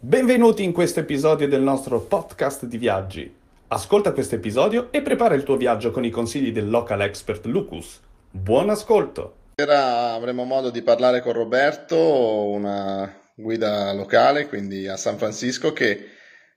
Benvenuti 0.00 0.62
in 0.62 0.70
questo 0.70 1.00
episodio 1.00 1.48
del 1.48 1.60
nostro 1.60 1.98
podcast 1.98 2.66
di 2.66 2.78
viaggi. 2.78 3.34
Ascolta 3.66 4.12
questo 4.12 4.36
episodio 4.36 4.92
e 4.92 5.02
prepara 5.02 5.34
il 5.34 5.42
tuo 5.42 5.56
viaggio 5.56 5.90
con 5.90 6.04
i 6.04 6.10
consigli 6.10 6.52
del 6.52 6.70
local 6.70 7.00
expert 7.00 7.44
Lucas. 7.46 7.98
Buon 8.30 8.70
ascolto! 8.70 9.34
Stasera 9.54 10.12
avremo 10.12 10.44
modo 10.44 10.70
di 10.70 10.82
parlare 10.82 11.20
con 11.20 11.32
Roberto, 11.32 11.98
una 11.98 13.12
guida 13.34 13.92
locale, 13.92 14.46
quindi 14.46 14.86
a 14.86 14.96
San 14.96 15.18
Francisco, 15.18 15.72
che 15.72 16.10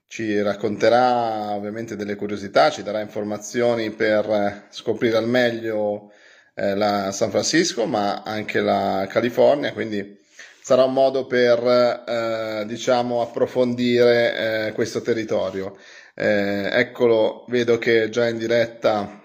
ci 0.05 0.39
racconterà 0.39 1.55
ovviamente 1.55 1.95
delle 1.95 2.13
curiosità, 2.13 2.69
ci 2.69 2.83
darà 2.83 2.99
informazioni 2.99 3.89
per 3.89 4.67
scoprire 4.69 5.17
al 5.17 5.27
meglio 5.27 6.11
eh, 6.53 6.75
la 6.75 7.11
San 7.11 7.31
Francisco, 7.31 7.87
ma 7.87 8.21
anche 8.21 8.61
la 8.61 9.07
California, 9.09 9.73
quindi 9.73 10.19
sarà 10.62 10.84
un 10.84 10.93
modo 10.93 11.25
per 11.25 11.59
eh, 12.07 12.66
diciamo 12.68 13.21
approfondire 13.21 14.68
eh, 14.68 14.71
questo 14.74 15.02
territorio. 15.02 15.75
Eh, 16.14 16.69
eccolo, 16.71 17.46
vedo 17.47 17.78
che 17.78 18.04
è 18.04 18.10
già 18.10 18.28
in 18.28 18.38
diretta 18.38 19.21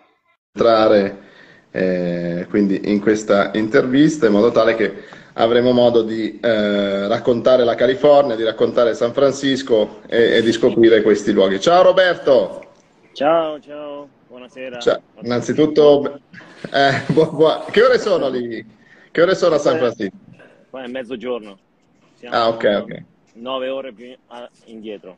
entrare 0.53 1.25
quindi 2.49 2.91
in 2.91 3.01
questa 3.03 3.51
intervista 3.53 4.25
in 4.25 4.33
modo 4.33 4.51
tale 4.51 4.75
che 4.75 5.05
avremo 5.35 5.73
modo 5.73 6.03
di 6.03 6.39
eh, 6.41 7.07
raccontare 7.07 7.65
la 7.65 7.75
California, 7.75 8.37
di 8.37 8.45
raccontare 8.45 8.95
San 8.95 9.13
Francisco 9.13 10.01
e, 10.07 10.37
e, 10.37 10.43
di 10.43 10.53
scoprire 10.53 11.03
questi 11.03 11.33
luoghi. 11.33 11.61
Ciao 11.61 11.83
Roberto! 11.83 12.65
Ciao, 13.13 13.61
ciao, 13.61 14.09
buonasera. 14.29 14.79
Ciao. 14.79 15.01
Innanzitutto, 15.23 16.21
eh, 16.73 17.03
bu- 17.09 17.31
bu- 17.31 17.71
che 17.71 17.83
ore 17.83 17.99
sono 17.99 18.29
lì? 18.29 18.65
Che 19.11 19.23
ore 19.23 19.35
sono 19.35 19.55
a 19.55 19.59
San 19.59 19.79
Francisco? 19.79 20.26
Qua 20.77 20.85
è 20.85 20.89
mezzogiorno. 20.89 21.59
Siamo 22.17 22.37
ah, 22.37 22.49
ok, 22.49 22.81
ok. 22.83 23.03
Nove 23.37 23.71
ore 23.71 23.95
più 23.95 24.15
indietro. 24.67 25.17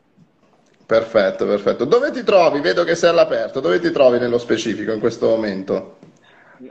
Perfetto, 0.85 1.45
perfetto. 1.45 1.83
Dove 1.83 2.11
ti 2.11 2.23
trovi? 2.23 2.61
Vedo 2.61 2.85
che 2.85 2.95
sei 2.95 3.09
all'aperto. 3.09 3.59
Dove 3.59 3.81
ti 3.81 3.91
trovi 3.91 4.19
nello 4.19 4.37
specifico 4.37 4.93
in 4.93 5.01
questo 5.01 5.27
momento? 5.27 5.97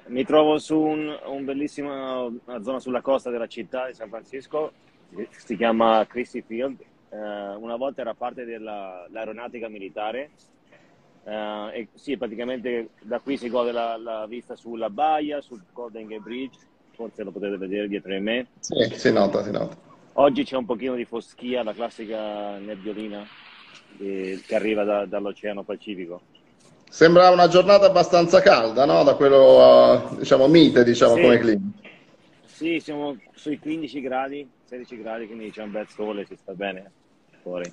Mi 0.07 0.25
trovo 0.25 0.57
su 0.57 0.81
un, 0.81 1.15
un 1.27 1.45
bellissima 1.45 2.33
zona 2.63 2.81
sulla 2.81 3.03
costa 3.03 3.29
della 3.29 3.47
città 3.47 3.89
di 3.89 3.93
San 3.93 4.09
Francisco, 4.09 4.73
si 5.37 5.55
chiama 5.55 6.07
Christie 6.07 6.41
Field. 6.41 6.79
Uh, 7.11 7.63
una 7.63 7.77
volta 7.77 8.01
era 8.01 8.15
parte 8.15 8.47
dell'aeronautica 8.47 9.69
militare. 9.69 10.31
Uh, 11.25 11.69
e 11.75 11.89
sì, 11.93 12.17
praticamente 12.17 12.89
da 13.03 13.21
qui 13.21 13.37
si 13.37 13.51
gode 13.51 13.71
la, 13.71 13.99
la, 13.99 14.27
vista 14.27 14.57
sulla 14.57 14.89
baia, 14.89 15.43
sul 15.43 15.63
Golden 15.75 16.07
Gate 16.07 16.23
Bridge, 16.23 16.59
forse 16.99 17.23
lo 17.23 17.31
potete 17.31 17.57
vedere 17.57 17.87
dietro 17.87 18.13
di 18.13 18.19
me. 18.19 18.49
Sì, 18.59 18.75
si 18.93 19.13
nota, 19.13 19.45
si 19.45 19.53
nota. 19.53 19.77
Oggi 20.15 20.43
c'è 20.43 20.57
un 20.57 20.67
pochino 20.67 20.97
di 20.97 21.05
foschia, 21.05 21.63
la 21.63 21.73
classica 21.73 22.59
nebbiolina 22.59 23.25
che, 23.97 24.43
che 24.45 24.55
arriva 24.57 24.83
da, 24.83 25.07
dall'Oceano 25.07 25.63
Pacifico. 25.63 26.23
Sembra 26.91 27.31
una 27.31 27.47
giornata 27.47 27.87
abbastanza 27.87 28.41
calda, 28.41 28.85
no? 28.85 29.05
Da 29.05 29.15
quello, 29.15 30.09
uh, 30.11 30.17
diciamo, 30.17 30.49
mite, 30.49 30.83
diciamo, 30.83 31.15
sì. 31.15 31.21
come 31.21 31.39
clima. 31.39 31.71
Sì, 32.45 32.81
siamo 32.81 33.17
sui 33.33 33.61
15 33.61 34.01
gradi, 34.01 34.51
16 34.65 35.01
gradi, 35.01 35.27
quindi 35.27 35.53
c'è 35.53 35.63
un 35.63 35.71
bel 35.71 35.87
sole, 35.89 36.27
si 36.27 36.35
sta 36.35 36.53
bene 36.55 36.91
fuori. 37.43 37.73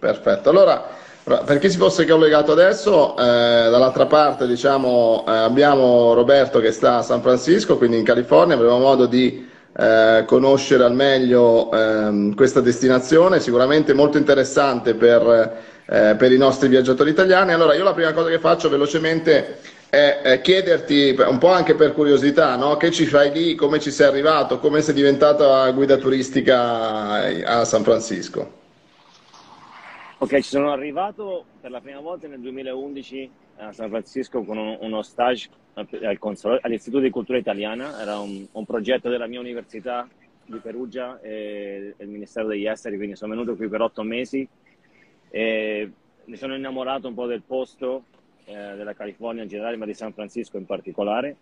Perfetto. 0.00 0.50
Allora, 0.50 0.88
per 1.22 1.58
chi 1.58 1.70
si 1.70 1.76
fosse 1.76 2.04
collegato 2.06 2.50
adesso, 2.50 3.16
eh, 3.16 3.22
dall'altra 3.22 4.06
parte, 4.06 4.48
diciamo, 4.48 5.24
eh, 5.28 5.30
abbiamo 5.30 6.14
Roberto 6.14 6.58
che 6.58 6.72
sta 6.72 6.96
a 6.96 7.02
San 7.02 7.20
Francisco, 7.20 7.76
quindi 7.76 7.98
in 7.98 8.04
California, 8.04 8.56
avremo 8.56 8.78
modo 8.78 9.06
di 9.06 9.46
eh, 9.76 10.24
conoscere 10.26 10.82
al 10.82 10.94
meglio 10.94 11.70
ehm, 11.70 12.34
questa 12.34 12.60
destinazione, 12.60 13.38
sicuramente 13.38 13.92
molto 13.92 14.18
interessante 14.18 14.94
per 14.94 15.68
eh, 15.90 16.14
per 16.16 16.30
i 16.30 16.36
nostri 16.38 16.68
viaggiatori 16.68 17.10
italiani. 17.10 17.52
Allora, 17.52 17.74
io 17.74 17.82
la 17.82 17.92
prima 17.92 18.12
cosa 18.12 18.28
che 18.28 18.38
faccio 18.38 18.68
velocemente 18.68 19.58
è, 19.88 20.40
chiederti, 20.40 21.16
un 21.18 21.38
po' 21.38 21.50
anche 21.50 21.74
per 21.74 21.92
curiosità, 21.94 22.54
no? 22.54 22.76
che 22.76 22.92
ci 22.92 23.06
fai 23.06 23.32
lì, 23.32 23.56
come 23.56 23.80
ci 23.80 23.90
sei 23.90 24.06
arrivato, 24.06 24.60
come 24.60 24.82
sei 24.82 24.94
diventata 24.94 25.68
guida 25.72 25.96
turistica 25.96 27.44
a 27.44 27.64
San 27.64 27.82
Francisco. 27.82 28.58
Ok, 30.22 30.34
ci 30.34 30.50
sono 30.50 30.70
arrivato 30.70 31.46
per 31.62 31.70
la 31.70 31.80
prima 31.80 31.98
volta 32.00 32.28
nel 32.28 32.40
2011 32.40 33.30
a 33.56 33.72
San 33.72 33.88
Francisco 33.88 34.42
con 34.42 34.58
uno 34.58 35.00
stage 35.00 35.48
all'Istituto 35.72 37.02
di 37.02 37.08
Cultura 37.08 37.38
Italiana, 37.38 37.98
era 37.98 38.18
un, 38.18 38.46
un 38.52 38.66
progetto 38.66 39.08
della 39.08 39.26
mia 39.26 39.40
università 39.40 40.06
di 40.44 40.58
Perugia 40.58 41.18
e 41.22 41.94
il 41.96 42.08
Ministero 42.08 42.48
degli 42.48 42.66
Esteri, 42.66 42.96
quindi 42.96 43.16
sono 43.16 43.32
venuto 43.32 43.56
qui 43.56 43.66
per 43.68 43.80
otto 43.80 44.02
mesi 44.02 44.46
e 45.30 45.90
mi 46.26 46.36
sono 46.36 46.54
innamorato 46.54 47.08
un 47.08 47.14
po' 47.14 47.24
del 47.24 47.40
posto, 47.40 48.04
eh, 48.44 48.52
della 48.52 48.92
California 48.92 49.42
in 49.42 49.48
generale, 49.48 49.78
ma 49.78 49.86
di 49.86 49.94
San 49.94 50.12
Francisco 50.12 50.58
in 50.58 50.66
particolare. 50.66 51.34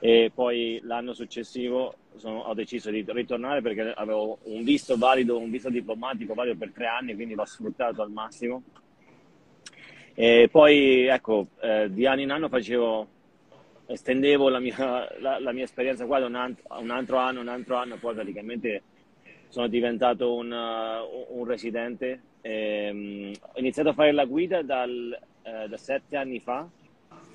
E 0.00 0.30
poi 0.32 0.80
l'anno 0.84 1.12
successivo 1.12 1.94
sono, 2.16 2.40
ho 2.40 2.54
deciso 2.54 2.90
di 2.90 3.04
ritornare 3.06 3.62
perché 3.62 3.92
avevo 3.92 4.38
un 4.44 4.62
visto 4.62 4.96
valido, 4.96 5.38
un 5.38 5.50
visto 5.50 5.70
diplomatico 5.70 6.34
valido 6.34 6.56
per 6.56 6.72
tre 6.72 6.86
anni, 6.86 7.14
quindi 7.14 7.34
l'ho 7.34 7.44
sfruttato 7.44 8.02
al 8.02 8.10
massimo. 8.10 8.62
E 10.14 10.48
poi, 10.50 11.06
ecco, 11.06 11.48
eh, 11.60 11.88
di 11.90 12.06
anno 12.06 12.20
in 12.20 12.30
anno 12.30 12.48
facevo, 12.48 13.08
estendevo 13.86 14.48
la 14.48 14.58
mia, 14.58 15.08
la, 15.20 15.38
la 15.38 15.52
mia 15.52 15.64
esperienza 15.64 16.06
qua 16.06 16.18
da 16.18 16.26
un, 16.26 16.34
alt- 16.34 16.64
un, 16.78 16.90
altro 16.90 17.16
anno, 17.18 17.40
un 17.40 17.48
altro 17.48 17.76
anno, 17.76 17.96
poi 17.96 18.14
praticamente 18.14 18.82
sono 19.48 19.68
diventato 19.68 20.34
un, 20.34 20.50
uh, 20.50 21.38
un 21.38 21.46
residente 21.46 22.20
eh, 22.40 23.36
ho 23.40 23.58
iniziato 23.58 23.90
a 23.90 23.92
fare 23.92 24.12
la 24.12 24.24
guida 24.24 24.62
dal, 24.62 25.18
eh, 25.42 25.68
da 25.68 25.76
sette 25.76 26.16
anni 26.16 26.40
fa, 26.40 26.66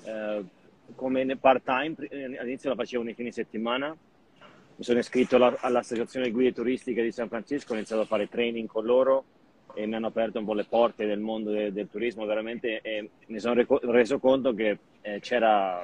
eh, 0.04 0.44
come 0.94 1.36
part 1.36 1.62
time, 1.64 1.94
all'inizio 2.38 2.70
la 2.70 2.76
facevo 2.76 3.02
nei 3.02 3.14
fine 3.14 3.32
settimana, 3.32 3.96
mi 4.76 4.82
sono 4.82 4.98
iscritto 4.98 5.36
alla, 5.36 5.56
all'associazione 5.60 6.30
guide 6.30 6.52
turistiche 6.52 7.02
di 7.02 7.12
San 7.12 7.28
Francisco, 7.28 7.72
ho 7.72 7.76
iniziato 7.76 8.02
a 8.02 8.06
fare 8.06 8.28
training 8.28 8.66
con 8.66 8.84
loro 8.84 9.24
e 9.74 9.86
mi 9.86 9.94
hanno 9.94 10.06
aperto 10.08 10.38
un 10.38 10.44
po' 10.44 10.54
le 10.54 10.64
porte 10.64 11.06
del 11.06 11.20
mondo 11.20 11.50
de, 11.50 11.72
del 11.72 11.88
turismo 11.88 12.24
veramente 12.26 12.80
e 12.80 13.10
mi 13.26 13.38
sono 13.38 13.54
reco- 13.54 13.80
reso 13.82 14.18
conto 14.18 14.54
che 14.54 14.78
eh, 15.00 15.20
c'era 15.20 15.82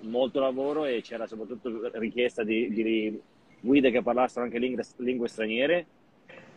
molto 0.00 0.40
lavoro 0.40 0.84
e 0.84 1.00
c'era 1.02 1.26
soprattutto 1.26 1.90
richiesta 1.98 2.42
di, 2.42 2.70
di 2.70 3.20
guide 3.60 3.90
che 3.90 4.02
parlassero 4.02 4.44
anche 4.44 4.58
lingue, 4.58 4.84
lingue 4.98 5.28
straniere. 5.28 5.86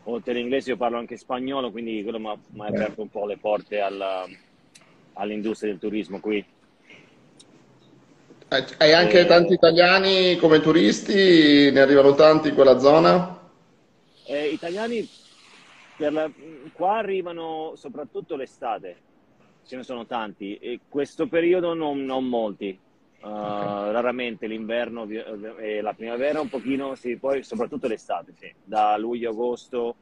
Oltre 0.06 0.32
all'inglese 0.32 0.72
io 0.72 0.78
parlo 0.78 0.98
anche 0.98 1.16
spagnolo, 1.16 1.72
quindi 1.72 2.02
quello 2.02 2.20
mi 2.20 2.28
ha 2.28 2.68
aperto 2.68 3.02
un 3.02 3.10
po' 3.10 3.26
le 3.26 3.38
porte 3.38 3.80
alla, 3.80 4.26
all'industria 5.14 5.72
del 5.72 5.80
turismo 5.80 6.20
qui. 6.20 6.44
Hai 8.52 8.92
anche 8.92 9.22
e... 9.22 9.26
tanti 9.26 9.54
italiani 9.54 10.36
come 10.36 10.60
turisti? 10.60 11.72
Ne 11.72 11.80
arrivano 11.80 12.16
tanti 12.16 12.50
in 12.50 12.54
quella 12.54 12.80
zona? 12.80 13.40
Eh, 14.26 14.48
italiani 14.50 15.08
la... 16.00 16.30
qua 16.74 16.98
arrivano 16.98 17.76
soprattutto 17.78 18.36
l'estate, 18.36 18.98
ce 19.66 19.78
ne 19.78 19.84
sono 19.84 20.06
tanti, 20.06 20.58
e 20.58 20.82
questo 20.90 21.28
periodo 21.28 21.74
non, 21.74 22.04
non 22.04 22.26
molti. 22.26 22.78
Uh, 23.22 23.28
okay. 23.28 23.92
raramente 23.92 24.48
l'inverno 24.48 25.08
e 25.08 25.80
la 25.80 25.94
primavera 25.94 26.42
un 26.42 26.50
pochino, 26.50 26.96
sì, 26.96 27.16
poi 27.18 27.44
soprattutto 27.44 27.88
l'estate, 27.88 28.34
sì. 28.38 28.52
da 28.62 28.98
luglio, 28.98 29.30
agosto, 29.30 29.96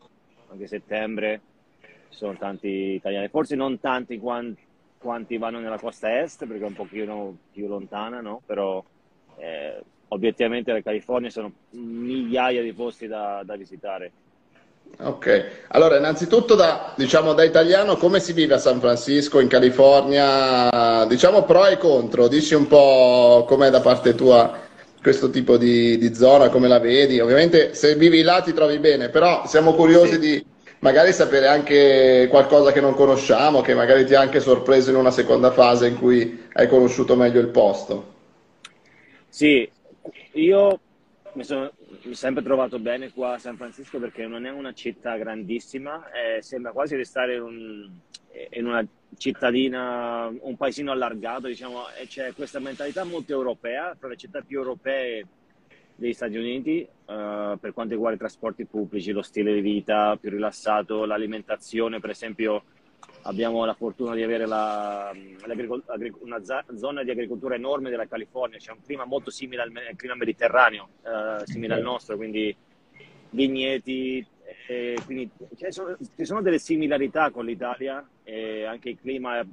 anche 0.50 0.66
settembre, 0.66 1.42
ci 1.82 2.18
sono 2.18 2.36
tanti 2.36 2.68
italiani, 2.68 3.28
forse 3.28 3.56
non 3.56 3.80
tanti 3.80 4.18
quanti, 4.18 4.62
quanti 5.00 5.38
vanno 5.38 5.60
nella 5.60 5.80
costa 5.80 6.22
est 6.22 6.46
perché 6.46 6.64
è 6.64 6.68
un 6.68 6.74
pochino 6.74 7.36
più 7.52 7.68
lontana, 7.68 8.22
no? 8.22 8.42
però 8.46 8.84
eh, 9.38 9.82
obiettivamente 10.10 10.72
la 10.72 10.82
California 10.82 11.30
sono 11.30 11.52
migliaia 11.72 12.62
di 12.62 12.74
posti 12.74 13.08
da, 13.08 13.42
da 13.44 13.56
visitare. 13.56 14.12
Ok, 15.02 15.66
allora 15.68 15.98
innanzitutto 15.98 16.56
da, 16.56 16.94
diciamo, 16.98 17.34
da 17.34 17.44
italiano 17.44 17.96
come 17.96 18.20
si 18.20 18.34
vive 18.34 18.56
a 18.56 18.58
San 18.58 18.80
Francisco, 18.80 19.40
in 19.40 19.48
California, 19.48 21.06
diciamo 21.06 21.44
pro 21.44 21.68
e 21.68 21.78
contro, 21.78 22.28
dici 22.28 22.56
un 22.56 22.68
po' 22.68 23.46
com'è 23.48 23.70
da 23.70 23.82
parte 23.82 24.16
tua 24.16 24.68
questo 25.02 25.30
tipo 25.30 25.58
di, 25.58 25.98
di 25.98 26.14
zona, 26.14 26.50
come 26.50 26.68
la 26.68 26.80
vedi, 26.80 27.20
ovviamente 27.20 27.74
se 27.74 27.96
vivi 27.96 28.22
là 28.22 28.42
ti 28.42 28.52
trovi 28.52 28.80
bene, 28.80 29.10
però 29.10 29.46
siamo 29.46 29.74
curiosi 29.74 30.14
sì. 30.14 30.20
di 30.20 30.46
magari 30.80 31.14
sapere 31.14 31.48
anche 31.48 32.28
qualcosa 32.30 32.72
che 32.72 32.82
non 32.82 32.94
conosciamo, 32.94 33.62
che 33.62 33.74
magari 33.74 34.06
ti 34.06 34.16
ha 34.16 34.22
anche 34.22 34.40
sorpreso 34.40 34.90
in 34.90 34.96
una 34.96 35.12
seconda 35.12 35.52
fase 35.52 35.88
in 35.88 35.98
cui 35.98 36.48
hai 36.54 36.68
conosciuto 36.68 37.16
meglio 37.16 37.40
il 37.40 37.50
posto. 37.50 38.18
Sì, 39.28 39.70
io 40.34 40.80
mi 41.34 41.44
sono 41.44 41.72
sempre 42.12 42.44
trovato 42.44 42.80
bene 42.80 43.12
qua 43.12 43.34
a 43.34 43.40
San 43.40 43.58
Francisco 43.58 44.00
perché 44.00 44.26
non 44.26 44.46
è 44.46 44.52
una 44.52 44.74
città 44.74 45.18
grandissima, 45.18 46.10
eh, 46.12 46.42
sembra 46.42 46.72
quasi 46.72 46.96
di 46.96 47.06
stare 47.06 47.36
in, 47.36 47.90
in, 48.52 48.66
una 48.66 48.86
cittadina, 49.18 50.28
un 50.28 50.58
paesino 50.58 50.92
allargato, 50.92 51.48
diciamo, 51.48 51.90
e 52.00 52.08
c'è 52.08 52.34
questa 52.34 52.60
mentalità 52.60 53.04
molto 53.04 53.34
europea, 53.34 53.96
tra 54.00 54.08
le 54.08 54.18
città 54.18 54.42
più 54.42 54.60
europee 54.60 55.26
degli 56.00 56.14
Stati 56.14 56.38
Uniti 56.38 56.88
uh, 57.06 57.60
per 57.60 57.74
quanto 57.74 57.94
riguarda 57.94 58.16
i 58.16 58.20
trasporti 58.20 58.66
pubblici, 58.66 59.12
lo 59.12 59.22
stile 59.22 59.54
di 59.54 59.62
vita 59.62 60.18
più 60.20 60.30
rilassato, 60.30 61.06
l'alimentazione, 61.06 62.00
per 62.00 62.12
esempio 62.12 62.64
abbiamo 63.24 63.66
la 63.66 63.74
fortuna 63.74 64.16
di 64.16 64.24
avere 64.24 64.46
la, 64.46 65.12
una 66.22 66.42
zona 66.76 67.04
di 67.04 67.12
agricoltura 67.12 67.56
enorme 67.56 67.90
della 67.90 68.08
California, 68.08 68.58
c'è 68.58 68.72
un 68.72 68.82
clima 68.84 69.04
molto 69.04 69.30
simile 69.30 69.62
al, 69.62 69.72
al 69.76 69.96
clima 69.96 70.16
mediterraneo, 70.16 70.90
uh, 71.02 71.44
simile 71.44 71.74
al 71.74 71.82
nostro, 71.82 72.16
quindi 72.16 72.56
vigneti, 73.32 74.26
quindi 75.06 75.30
ci 75.56 75.66
sono, 75.70 75.96
ci 76.16 76.26
sono, 76.26 76.42
delle 76.42 76.58
similarità 76.58 77.30
con 77.30 77.46
l'Italia, 77.46 78.08
e 78.24 78.64
anche 78.64 78.90
il 78.90 79.00
clima 79.00 79.46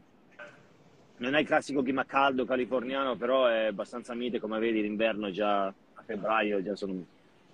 non 1.19 1.35
è 1.35 1.41
il 1.41 1.47
classico 1.47 1.83
clima 1.83 2.05
caldo 2.05 2.45
californiano, 2.45 3.17
però 3.17 3.47
è 3.47 3.67
abbastanza 3.67 4.15
mite, 4.15 4.39
come 4.39 4.59
vedi 4.59 4.81
l'inverno 4.81 5.31
già 5.31 5.67
a 5.67 5.75
febbraio 6.07 6.63
già 6.63 6.75
sono 6.75 7.05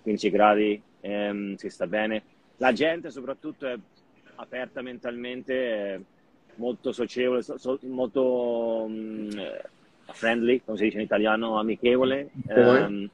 15 0.01 0.29
gradi, 0.29 0.81
ehm, 1.01 1.55
si 1.55 1.69
sta 1.69 1.87
bene. 1.87 2.23
La 2.57 2.71
gente 2.71 3.09
soprattutto 3.09 3.67
è 3.67 3.77
aperta 4.35 4.81
mentalmente, 4.81 5.93
è 5.95 5.99
molto 6.55 6.91
socievole, 6.91 7.41
so, 7.41 7.79
molto 7.81 8.83
um, 8.83 9.29
friendly, 10.11 10.61
come 10.63 10.77
si 10.77 10.83
dice 10.85 10.97
in 10.97 11.03
italiano, 11.03 11.59
amichevole. 11.59 12.29
Ehm, 12.47 13.09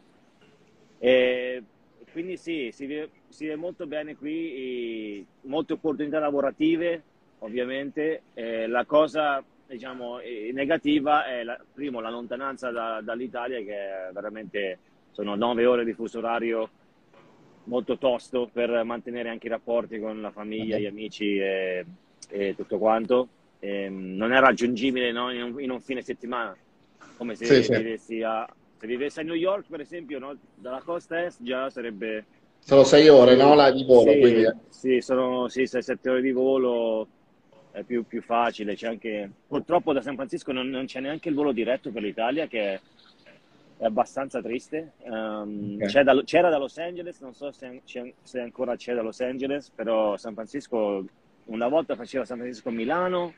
e 0.97 1.63
quindi 2.11 2.37
sì, 2.37 2.69
si 2.71 2.85
vive, 2.85 3.09
si 3.29 3.45
vive 3.45 3.55
molto 3.55 3.87
bene 3.87 4.15
qui, 4.15 5.25
molte 5.41 5.73
opportunità 5.73 6.19
lavorative 6.19 7.01
ovviamente. 7.39 8.23
Eh, 8.33 8.67
la 8.67 8.85
cosa 8.85 9.43
diciamo, 9.67 10.17
negativa 10.51 11.25
è 11.25 11.43
la, 11.43 11.57
primo 11.73 11.99
la 11.99 12.09
lontananza 12.09 12.71
da, 12.71 13.01
dall'Italia 13.01 13.59
che 13.59 13.73
è 13.73 14.09
veramente 14.11 14.79
sono 15.11 15.35
nove 15.35 15.65
ore 15.65 15.85
di 15.85 15.93
fuso 15.93 16.19
orario 16.19 16.69
molto 17.65 17.97
tosto 17.97 18.49
per 18.51 18.83
mantenere 18.83 19.29
anche 19.29 19.47
i 19.47 19.49
rapporti 19.49 19.99
con 19.99 20.21
la 20.21 20.31
famiglia, 20.31 20.77
gli 20.77 20.85
amici 20.85 21.37
e, 21.37 21.85
e 22.29 22.55
tutto 22.55 22.77
quanto. 22.77 23.27
E, 23.59 23.83
ehm, 23.83 24.15
non 24.15 24.31
è 24.31 24.39
raggiungibile 24.39 25.11
no? 25.11 25.31
in, 25.31 25.43
un, 25.43 25.61
in, 25.61 25.69
un, 25.69 25.81
fine 25.81 26.01
settimana 26.01 26.55
come 27.17 27.35
se 27.35 27.45
sì, 27.61 27.75
vivessi 27.75 28.15
sì. 28.15 28.21
a 28.21 28.47
se 28.77 28.87
vivessi 28.87 29.19
a 29.19 29.23
New 29.23 29.35
York 29.35 29.65
per 29.67 29.81
esempio 29.81 30.19
no? 30.19 30.37
dalla 30.55 30.81
costa 30.81 31.21
est 31.25 31.43
già 31.43 31.69
sarebbe 31.69 32.23
sono 32.59 32.85
sei 32.85 33.09
ore 33.09 33.35
no? 33.35 33.55
La 33.55 33.71
di 33.71 33.83
volo 33.83 34.11
sì, 34.11 34.19
quindi... 34.19 34.45
sì 34.69 35.01
sono 35.01 35.49
sì, 35.49 35.63
6-7 35.63 36.09
ore 36.09 36.21
di 36.21 36.31
volo 36.31 37.07
è 37.71 37.83
più, 37.83 38.05
più 38.05 38.21
facile. 38.21 38.75
C'è 38.75 38.87
anche, 38.87 39.29
purtroppo 39.47 39.93
da 39.93 40.01
San 40.01 40.15
Francisco 40.15 40.51
non, 40.51 40.69
non, 40.69 40.85
c'è 40.85 40.99
neanche 40.99 41.29
il 41.29 41.35
volo 41.35 41.51
diretto 41.51 41.91
per 41.91 42.01
l'Italia, 42.01 42.47
che 42.47 42.73
è, 42.73 42.79
è 43.79 43.85
abbastanza 43.85 44.41
triste. 44.41 44.91
Um, 45.03 45.77
okay. 45.81 46.03
da, 46.03 46.21
c'era 46.25 46.49
da 46.49 46.57
Los 46.57 46.77
Angeles, 46.77 47.21
non 47.21 47.33
so 47.33 47.49
se, 47.53 47.81
se, 47.85 48.39
ancora 48.39 48.75
c'è 48.75 48.93
da 48.93 49.01
Los 49.01 49.21
Angeles, 49.21 49.69
però 49.73 50.17
San 50.17 50.33
Francisco 50.33 51.05
una 51.45 51.69
volta 51.69 51.95
faceva 51.95 52.25
San 52.25 52.39
Francisco-Milano, 52.39 53.33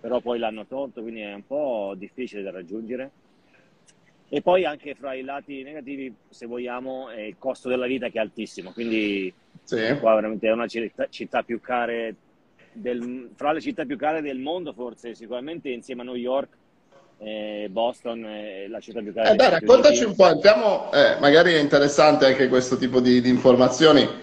però 0.00 0.20
poi 0.20 0.38
l'hanno 0.38 0.64
tolto, 0.66 1.02
quindi 1.02 1.22
è 1.22 1.34
un 1.34 1.44
po' 1.44 1.94
difficile 1.96 2.42
da 2.42 2.52
raggiungere. 2.52 3.10
E 4.28 4.42
poi 4.42 4.64
anche 4.64 4.94
fra 4.94 5.14
i 5.14 5.22
lati 5.22 5.64
negativi, 5.64 6.14
se 6.28 6.46
vogliamo, 6.46 7.10
è 7.10 7.20
il 7.20 7.36
costo 7.36 7.68
della 7.68 7.86
vita 7.86 8.08
che 8.08 8.18
è 8.18 8.20
altissimo, 8.20 8.70
quindi 8.72 9.32
sì. 9.64 9.96
qua 9.98 10.14
veramente 10.14 10.46
è 10.46 10.52
una 10.52 10.68
città, 10.68 11.08
città 11.08 11.42
più 11.42 11.60
care 11.60 12.14
del, 12.72 13.30
fra 13.34 13.50
le 13.52 13.60
città 13.60 13.84
più 13.84 13.96
care 13.96 14.22
del 14.22 14.38
mondo, 14.38 14.72
forse, 14.72 15.16
sicuramente 15.16 15.68
insieme 15.68 16.02
a 16.02 16.04
New 16.04 16.14
York. 16.14 16.62
Eh, 17.18 17.68
Boston 17.70 18.24
è 18.24 18.66
la 18.68 18.80
città 18.80 19.00
più 19.00 19.12
cara. 19.14 19.30
Eh, 19.30 19.36
dai, 19.36 19.50
raccontaci 19.50 20.04
un 20.04 20.14
po', 20.14 20.28
entriamo, 20.28 20.92
eh, 20.92 21.16
magari 21.20 21.54
è 21.54 21.58
interessante 21.58 22.26
anche 22.26 22.48
questo 22.48 22.76
tipo 22.76 23.00
di, 23.00 23.20
di 23.20 23.28
informazioni. 23.28 24.22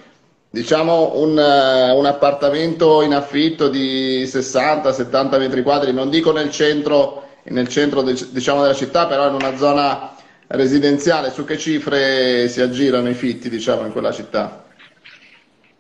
Diciamo 0.50 1.18
un, 1.18 1.38
uh, 1.38 1.98
un, 1.98 2.06
appartamento 2.06 3.02
in 3.04 3.14
affitto 3.14 3.70
di 3.70 4.24
60-70 4.24 5.40
metri 5.40 5.64
quadri, 5.64 5.94
non 5.94 6.10
dico 6.10 6.34
nel 6.34 6.52
centro, 6.52 7.30
nel 7.44 7.70
centro 7.70 8.02
de, 8.02 8.14
diciamo, 8.32 8.62
della 8.62 8.74
città, 8.74 9.08
però 9.08 9.30
in 9.30 9.36
una 9.36 9.56
zona 9.56 10.14
residenziale, 10.48 11.32
su 11.32 11.46
che 11.46 11.58
cifre 11.58 12.50
si 12.50 12.60
aggirano 12.60 13.10
i 13.10 13.14
fitti 13.14 13.50
diciamo, 13.50 13.86
in 13.86 13.94
quella 13.94 14.12
città? 14.12 14.66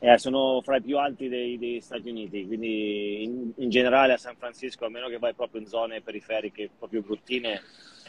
Eh, 0.04 0.18
sono 0.18 0.62
fra 0.64 0.78
i 0.78 0.82
più 0.82 0.98
alti 0.98 1.30
dei, 1.30 1.60
degli 1.60 1.80
Stati 1.80 2.10
Uniti, 2.10 2.48
quindi 2.48 3.22
in, 3.22 3.52
in, 3.58 3.70
generale 3.70 4.14
a 4.14 4.18
San 4.18 4.36
Francisco, 4.36 4.86
a 4.86 4.90
meno 4.90 5.08
che 5.08 5.20
vai 5.20 5.36
proprio 5.36 5.62
in 5.62 5.68
zone 5.68 6.02
periferiche 6.02 6.72
proprio 6.76 7.04
bruttine, 7.04 7.62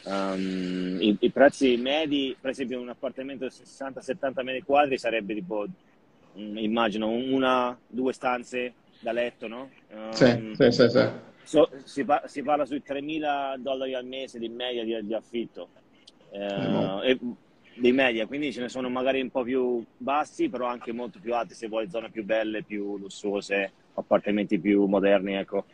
um, 0.05 0.97
i, 0.99 1.15
i, 1.19 1.29
prezzi 1.29 1.77
medi, 1.77 2.35
per 2.41 2.49
esempio 2.49 2.81
un 2.81 2.89
appartamento 2.89 3.45
di 3.45 3.53
60-70 3.53 4.41
metri 4.41 4.63
quadri 4.63 4.97
sarebbe 4.97 5.35
tipo, 5.35 5.67
mm, 6.35 6.57
immagino, 6.57 7.09
una, 7.09 7.77
due 7.85 8.11
stanze 8.11 8.73
da 8.99 9.11
letto, 9.11 9.47
no? 9.47 9.69
Um, 9.91 10.11
sì, 10.13 10.53
sì, 10.55 10.71
sì, 10.71 10.89
sì. 10.89 11.07
So, 11.43 11.69
si, 11.83 12.03
pa- 12.05 12.23
si, 12.25 12.41
parla 12.41 12.65
sui 12.65 12.81
3.000 12.83 13.57
dollari 13.57 13.93
al 13.93 14.05
mese 14.05 14.39
di 14.39 14.49
media 14.49 14.83
di, 14.83 15.05
di 15.05 15.13
affitto. 15.13 15.69
Uh, 16.31 17.01
e, 17.03 17.19
dei 17.75 17.91
media, 17.91 18.27
quindi 18.27 18.51
ce 18.51 18.61
ne 18.61 18.69
sono 18.69 18.89
magari 18.89 19.21
un 19.21 19.29
po' 19.29 19.43
più 19.43 19.83
bassi, 19.97 20.49
però 20.49 20.67
anche 20.67 20.91
molto 20.91 21.19
più 21.21 21.33
alti 21.33 21.53
se 21.53 21.67
vuoi 21.67 21.89
zone 21.89 22.09
più 22.09 22.23
belle, 22.23 22.63
più 22.63 22.97
lussuose, 22.97 23.71
appartamenti 23.93 24.59
più 24.59 24.85
moderni, 24.85 25.35
ecco. 25.35 25.65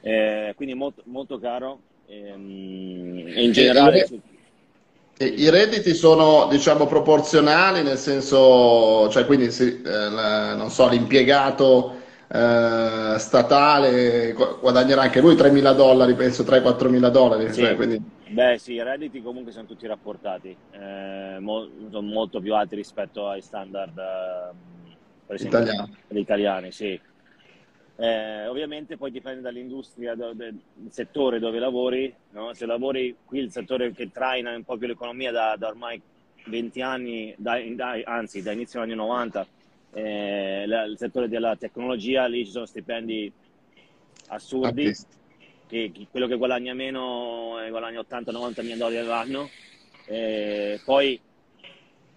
Eh, 0.00 0.52
quindi 0.56 0.74
molto, 0.74 1.02
molto 1.06 1.38
caro. 1.38 1.80
Ehm, 2.06 3.32
in 3.34 3.52
generale... 3.52 4.08
I 5.18 5.48
redditi 5.48 5.94
sono, 5.94 6.46
diciamo, 6.50 6.86
proporzionali, 6.86 7.82
nel 7.82 7.96
senso, 7.96 9.08
cioè, 9.08 9.24
quindi, 9.24 9.50
sì, 9.50 9.80
eh, 9.80 10.08
non 10.10 10.68
so, 10.68 10.90
l'impiegato 10.90 11.95
eh, 12.28 13.18
statale 13.18 14.32
guadagnerà 14.32 15.02
anche 15.02 15.20
lui 15.20 15.34
3.000 15.34 15.74
dollari, 15.74 16.14
penso 16.14 16.42
3-4 16.42 16.88
mila 16.88 17.08
dollari. 17.08 17.52
Sì. 17.52 17.62
Cioè, 17.62 17.76
quindi... 17.76 18.02
Beh 18.28 18.58
sì, 18.58 18.72
i 18.72 18.82
redditi 18.82 19.22
comunque 19.22 19.52
sono 19.52 19.66
tutti 19.66 19.86
rapportati, 19.86 20.56
eh, 20.72 21.36
mo- 21.38 21.68
sono 21.90 22.08
molto 22.08 22.40
più 22.40 22.54
alti 22.54 22.74
rispetto 22.74 23.28
ai 23.28 23.40
standard 23.40 23.96
eh, 23.96 25.34
esempio, 25.34 25.60
italiani. 25.60 25.92
italiani 26.08 26.72
sì. 26.72 27.00
Eh, 27.98 28.46
ovviamente 28.46 28.98
poi 28.98 29.10
dipende 29.10 29.40
dall'industria, 29.40 30.14
del 30.14 30.58
settore 30.90 31.38
dove 31.38 31.58
lavori. 31.58 32.12
No? 32.30 32.52
Se 32.52 32.66
lavori 32.66 33.16
qui, 33.24 33.38
il 33.38 33.50
settore 33.50 33.92
che 33.92 34.10
traina 34.10 34.54
un 34.54 34.64
po' 34.64 34.76
più 34.76 34.86
l'economia 34.86 35.30
da, 35.30 35.56
da 35.56 35.68
ormai 35.68 36.00
20 36.46 36.82
anni, 36.82 37.34
da, 37.38 37.58
da, 37.74 37.98
anzi 38.04 38.42
da 38.42 38.52
inizio 38.52 38.82
anni 38.82 38.94
90, 38.94 39.46
eh, 39.92 40.64
il 40.64 40.94
settore 40.96 41.28
della 41.28 41.56
tecnologia, 41.56 42.26
lì 42.26 42.44
ci 42.44 42.50
sono 42.50 42.66
stipendi 42.66 43.32
assurdi. 44.28 44.94
Che, 45.68 45.90
che 45.92 46.06
quello 46.12 46.28
che 46.28 46.36
guadagna 46.36 46.74
meno 46.74 47.60
eh, 47.60 47.70
guadagna 47.70 48.00
80-90 48.00 48.62
mila 48.62 48.76
dollari 48.76 48.96
all'anno. 48.98 49.48
Eh, 50.06 50.80
poi 50.84 51.20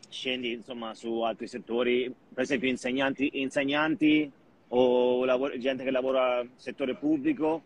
scendi 0.09 0.51
insomma 0.53 0.93
su 0.93 1.21
altri 1.21 1.47
settori, 1.47 2.13
per 2.33 2.43
esempio 2.43 2.69
insegnanti, 2.69 3.41
insegnanti 3.41 4.31
o 4.69 5.25
lavoro, 5.25 5.57
gente 5.57 5.83
che 5.83 5.91
lavora 5.91 6.37
nel 6.37 6.51
settore 6.55 6.95
pubblico, 6.95 7.63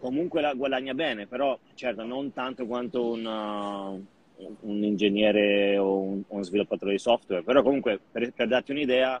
comunque 0.00 0.40
la 0.40 0.54
guadagna 0.54 0.94
bene, 0.94 1.26
però 1.26 1.58
certo 1.74 2.04
non 2.04 2.32
tanto 2.32 2.66
quanto 2.66 3.10
una, 3.10 3.96
un 4.60 4.82
ingegnere 4.82 5.76
o 5.78 5.98
un, 5.98 6.22
un, 6.26 6.42
sviluppatore 6.42 6.92
di 6.92 6.98
software, 6.98 7.42
però 7.42 7.62
comunque 7.62 8.00
per, 8.10 8.32
per, 8.32 8.48
darti 8.48 8.70
un'idea 8.70 9.20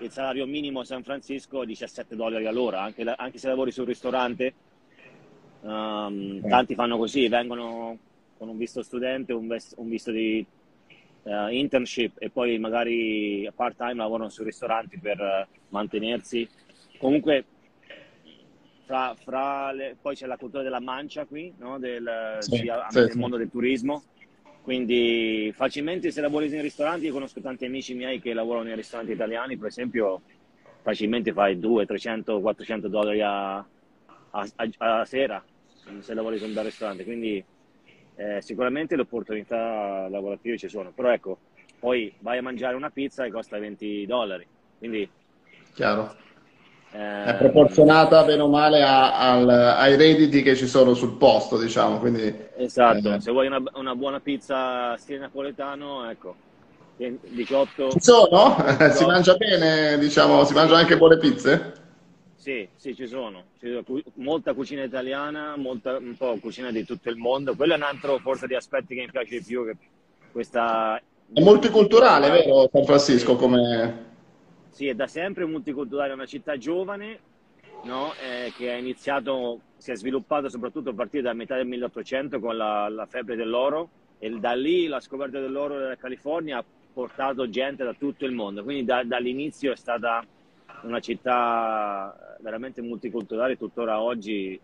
il 0.00 0.10
salario 0.10 0.46
minimo 0.46 0.80
a 0.80 0.84
San 0.84 1.02
Francisco 1.02 1.62
è 1.62 1.66
17 1.66 2.14
dollari 2.14 2.46
all'ora, 2.46 2.82
anche, 2.82 3.02
anche 3.02 3.38
se 3.38 3.48
lavori 3.48 3.72
sul 3.72 3.86
ristorante, 3.86 4.54
um, 5.62 6.40
tanti 6.46 6.74
fanno 6.74 6.96
così, 6.96 7.28
vengono 7.28 7.98
con 8.36 8.48
un 8.48 8.56
visto 8.56 8.82
studente, 8.82 9.32
un, 9.32 9.48
ves- 9.48 9.74
un 9.76 9.88
visto 9.88 10.12
di 10.12 10.44
uh, 11.24 11.48
internship 11.48 12.16
e 12.18 12.30
poi 12.30 12.58
magari 12.58 13.50
part 13.54 13.76
time 13.76 13.94
lavorano 13.94 14.28
sui 14.28 14.44
ristoranti 14.44 14.98
per 14.98 15.18
uh, 15.18 15.56
mantenersi. 15.70 16.48
Comunque 16.98 17.44
fra, 18.84 19.14
fra 19.16 19.72
le, 19.72 19.96
poi 20.00 20.14
c'è 20.14 20.26
la 20.26 20.36
cultura 20.36 20.62
della 20.62 20.80
mancia 20.80 21.24
qui, 21.24 21.52
no? 21.58 21.78
del, 21.78 22.38
sì, 22.38 22.56
sì, 22.88 23.06
sì. 23.10 23.18
mondo 23.18 23.36
del 23.36 23.50
turismo 23.50 24.04
quindi 24.62 25.52
facilmente 25.54 26.10
se 26.10 26.20
lavori 26.20 26.48
nei 26.48 26.60
ristoranti, 26.60 27.06
io 27.06 27.12
conosco 27.12 27.40
tanti 27.40 27.64
amici 27.64 27.94
miei 27.94 28.20
che 28.20 28.32
lavorano 28.32 28.66
nei 28.66 28.76
ristoranti 28.76 29.12
italiani, 29.12 29.56
per 29.56 29.68
esempio, 29.68 30.22
facilmente 30.82 31.32
fai 31.32 31.58
200, 31.58 31.86
300, 31.86 32.40
400 32.40 32.88
dollari 32.88 33.20
a, 33.20 33.56
a, 33.56 33.66
a, 34.30 35.00
a 35.00 35.04
sera 35.04 35.42
se 36.00 36.14
lavori 36.14 36.36
in 36.36 36.54
un 36.54 36.62
ristorante. 36.62 37.04
Quindi 37.04 37.42
eh, 38.16 38.42
sicuramente 38.42 38.94
le 38.94 39.02
opportunità 39.02 40.06
lavorative 40.08 40.58
ci 40.58 40.68
sono, 40.68 40.92
però 40.92 41.12
ecco, 41.12 41.38
poi 41.78 42.12
vai 42.20 42.38
a 42.38 42.42
mangiare 42.42 42.76
una 42.76 42.90
pizza 42.90 43.24
e 43.24 43.30
costa 43.30 43.58
20 43.58 44.04
dollari. 44.06 44.46
Quindi, 44.78 45.08
Chiaro 45.74 46.26
è 46.90 47.36
proporzionata 47.36 48.24
bene 48.24 48.42
o 48.42 48.48
male 48.48 48.82
a, 48.82 49.32
al, 49.32 49.48
ai 49.48 49.96
redditi 49.96 50.42
che 50.42 50.56
ci 50.56 50.66
sono 50.66 50.94
sul 50.94 51.16
posto, 51.16 51.58
diciamo. 51.58 51.98
Quindi, 51.98 52.34
esatto, 52.56 53.14
eh. 53.14 53.20
se 53.20 53.30
vuoi 53.30 53.46
una, 53.46 53.62
una, 53.74 53.94
buona 53.94 54.20
pizza 54.20 54.96
stile 54.96 55.18
napoletano, 55.18 56.08
ecco, 56.08 56.34
18. 56.96 57.90
Ci 57.90 58.00
sono? 58.00 58.56
si 58.92 59.04
mangia 59.04 59.36
bene, 59.36 59.98
diciamo, 59.98 60.44
si 60.44 60.54
mangiano 60.54 60.78
anche 60.78 60.96
buone 60.96 61.18
pizze? 61.18 61.72
Sì, 62.36 62.66
sì, 62.76 62.94
ci 62.94 63.06
sono. 63.06 63.44
C'è 63.60 63.82
molta 64.14 64.54
cucina 64.54 64.82
italiana, 64.82 65.56
molta, 65.56 65.98
un 65.98 66.16
po' 66.16 66.38
cucina 66.40 66.70
di 66.70 66.84
tutto 66.84 67.10
il 67.10 67.16
mondo. 67.16 67.54
Quello 67.54 67.74
è 67.74 67.76
un 67.76 67.82
altro 67.82 68.18
forse 68.18 68.46
di 68.46 68.54
aspetti 68.54 68.94
che 68.94 69.02
mi 69.02 69.10
piace 69.10 69.38
di 69.38 69.44
più, 69.44 69.66
che 69.66 69.76
questa... 70.32 70.96
È 70.96 71.40
multiculturale, 71.42 72.30
vero 72.30 72.68
San 72.72 72.84
Francisco? 72.84 73.36
Come... 73.36 74.06
Sì, 74.78 74.86
è 74.86 74.94
da 74.94 75.08
sempre 75.08 75.44
multiculturale, 75.44 76.12
è 76.12 76.14
una 76.14 76.24
città 76.24 76.56
giovane 76.56 77.18
no? 77.82 78.12
eh, 78.22 78.52
che 78.56 78.70
ha 78.70 78.76
iniziato, 78.76 79.62
si 79.76 79.90
è 79.90 79.96
sviluppato 79.96 80.48
soprattutto 80.48 80.90
a 80.90 80.94
partire 80.94 81.24
da 81.24 81.32
metà 81.32 81.56
del 81.56 81.66
1800 81.66 82.38
con 82.38 82.56
la, 82.56 82.88
la 82.88 83.04
febbre 83.06 83.34
dell'oro 83.34 83.88
e 84.20 84.30
da 84.38 84.52
lì 84.52 84.86
la 84.86 85.00
scoperta 85.00 85.40
dell'oro 85.40 85.78
della 85.78 85.96
California 85.96 86.58
ha 86.58 86.64
portato 86.92 87.48
gente 87.48 87.82
da 87.82 87.92
tutto 87.92 88.24
il 88.24 88.30
mondo, 88.30 88.62
quindi 88.62 88.84
da, 88.84 89.02
dall'inizio 89.02 89.72
è 89.72 89.76
stata 89.76 90.24
una 90.82 91.00
città 91.00 92.36
veramente 92.38 92.80
multiculturale, 92.80 93.56
tuttora 93.56 94.00
oggi, 94.00 94.60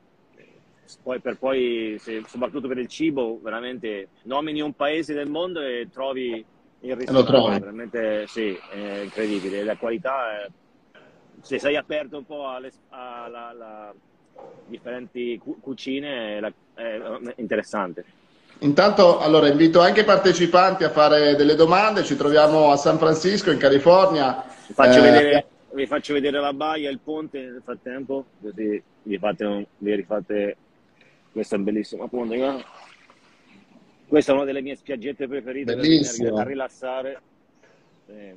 poi 1.03 1.19
per 1.19 1.39
poi, 1.39 1.97
se, 1.99 2.23
soprattutto 2.25 2.69
per 2.69 2.79
il 2.79 2.87
cibo, 2.87 3.41
veramente 3.43 4.11
nomini 4.23 4.61
un 4.61 4.75
paese 4.75 5.13
del 5.13 5.29
mondo 5.29 5.61
e 5.61 5.89
trovi 5.91 6.53
il 6.85 6.97
ristorante, 6.97 7.61
veramente 7.61 8.27
sì, 8.27 8.59
è 8.69 9.01
incredibile, 9.03 9.65
la 9.65 9.77
qualità 9.77 10.43
è 10.43 10.47
se 11.41 11.59
sei 11.59 11.77
aperto 11.77 12.19
un 12.19 12.25
po' 12.25 12.49
alle 12.49 12.71
alla, 12.91 13.49
alla 13.49 13.95
differenti 14.67 15.39
cu- 15.39 15.61
cucine 15.61 16.39
è, 16.39 16.53
è 16.75 17.01
interessante. 17.37 18.05
Intanto, 18.61 19.19
allora, 19.19 19.49
invito 19.49 19.81
anche 19.81 20.01
i 20.01 20.05
partecipanti 20.05 20.85
a 20.85 20.91
fare 20.91 21.35
delle 21.35 21.55
domande. 21.55 22.05
Ci 22.05 22.17
troviamo 22.17 22.71
a 22.71 22.77
San 22.77 22.99
Francisco, 22.99 23.51
in 23.51 23.59
California. 23.59 24.45
Vi 24.67 24.73
faccio, 24.73 25.01
eh, 25.01 25.03
vedere, 25.03 25.47
vi 25.73 25.87
faccio 25.87 26.13
vedere, 26.15 26.41
la 26.41 26.53
baia, 26.53 26.89
il 26.89 27.01
ponte 27.03 27.41
nel 27.41 27.63
frattempo, 27.65 28.25
così 28.41 28.83
vi, 29.03 29.19
fate 29.19 29.45
un, 29.45 29.65
vi 29.79 29.95
rifate 29.97 30.57
un 31.33 31.65
bellissimo 31.65 32.09
ponte. 32.09 32.65
Questa 34.07 34.33
è 34.33 34.35
una 34.35 34.45
delle 34.45 34.61
mie 34.61 34.77
spiaggette 34.77 35.27
preferite 35.27 35.75
Bellissimo. 35.75 36.35
per 36.35 36.47
rilassare. 36.47 37.21
Eh. 38.07 38.35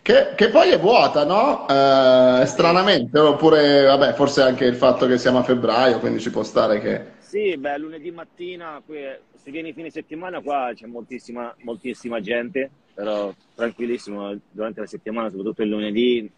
Che, 0.00 0.34
che, 0.34 0.48
poi 0.48 0.70
è 0.70 0.78
vuota, 0.78 1.24
no? 1.24 1.66
Eh, 1.68 2.46
stranamente, 2.46 3.18
oppure, 3.18 3.84
vabbè, 3.84 4.12
forse 4.14 4.42
anche 4.42 4.64
il 4.64 4.74
fatto 4.74 5.06
che 5.06 5.18
siamo 5.18 5.38
a 5.38 5.42
febbraio, 5.42 5.98
quindi 5.98 6.20
ci 6.20 6.30
può 6.30 6.42
stare 6.42 6.80
che... 6.80 7.00
Sì, 7.18 7.56
beh, 7.56 7.78
lunedì 7.78 8.10
mattina, 8.10 8.80
qui, 8.84 8.98
se 9.32 9.50
vieni 9.50 9.72
fine 9.72 9.90
settimana 9.90 10.40
qua 10.40 10.72
c'è 10.74 10.86
moltissima, 10.86 11.54
moltissima 11.62 12.20
gente, 12.20 12.70
però 12.94 13.32
tranquillissimo, 13.54 14.38
durante 14.50 14.80
la 14.80 14.86
settimana, 14.86 15.28
soprattutto 15.28 15.62
il 15.62 15.68
lunedì, 15.68 16.30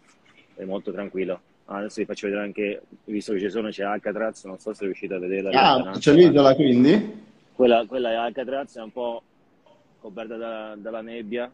è 0.55 0.63
molto 0.63 0.91
tranquillo. 0.91 1.39
Adesso 1.65 1.99
vi 1.99 2.05
faccio 2.05 2.27
vedere 2.27 2.45
anche, 2.45 2.81
visto 3.05 3.33
che 3.33 3.39
ci 3.39 3.49
sono, 3.49 3.69
c'è 3.69 3.83
Alcatraz, 3.83 4.45
non 4.45 4.59
so 4.59 4.73
se 4.73 4.85
riuscite 4.85 5.13
a 5.13 5.19
vederla. 5.19 5.51
Ah, 5.51 5.97
c'è 5.97 6.13
l'isola 6.13 6.55
quindi? 6.55 7.25
Quella, 7.57 7.85
quella 7.87 8.11
è 8.11 8.13
Alcatraz, 8.13 8.77
è 8.77 8.81
un 8.83 8.91
po' 8.91 9.23
coperta 9.99 10.35
da, 10.35 10.75
dalla 10.77 11.01
nebbia, 11.01 11.51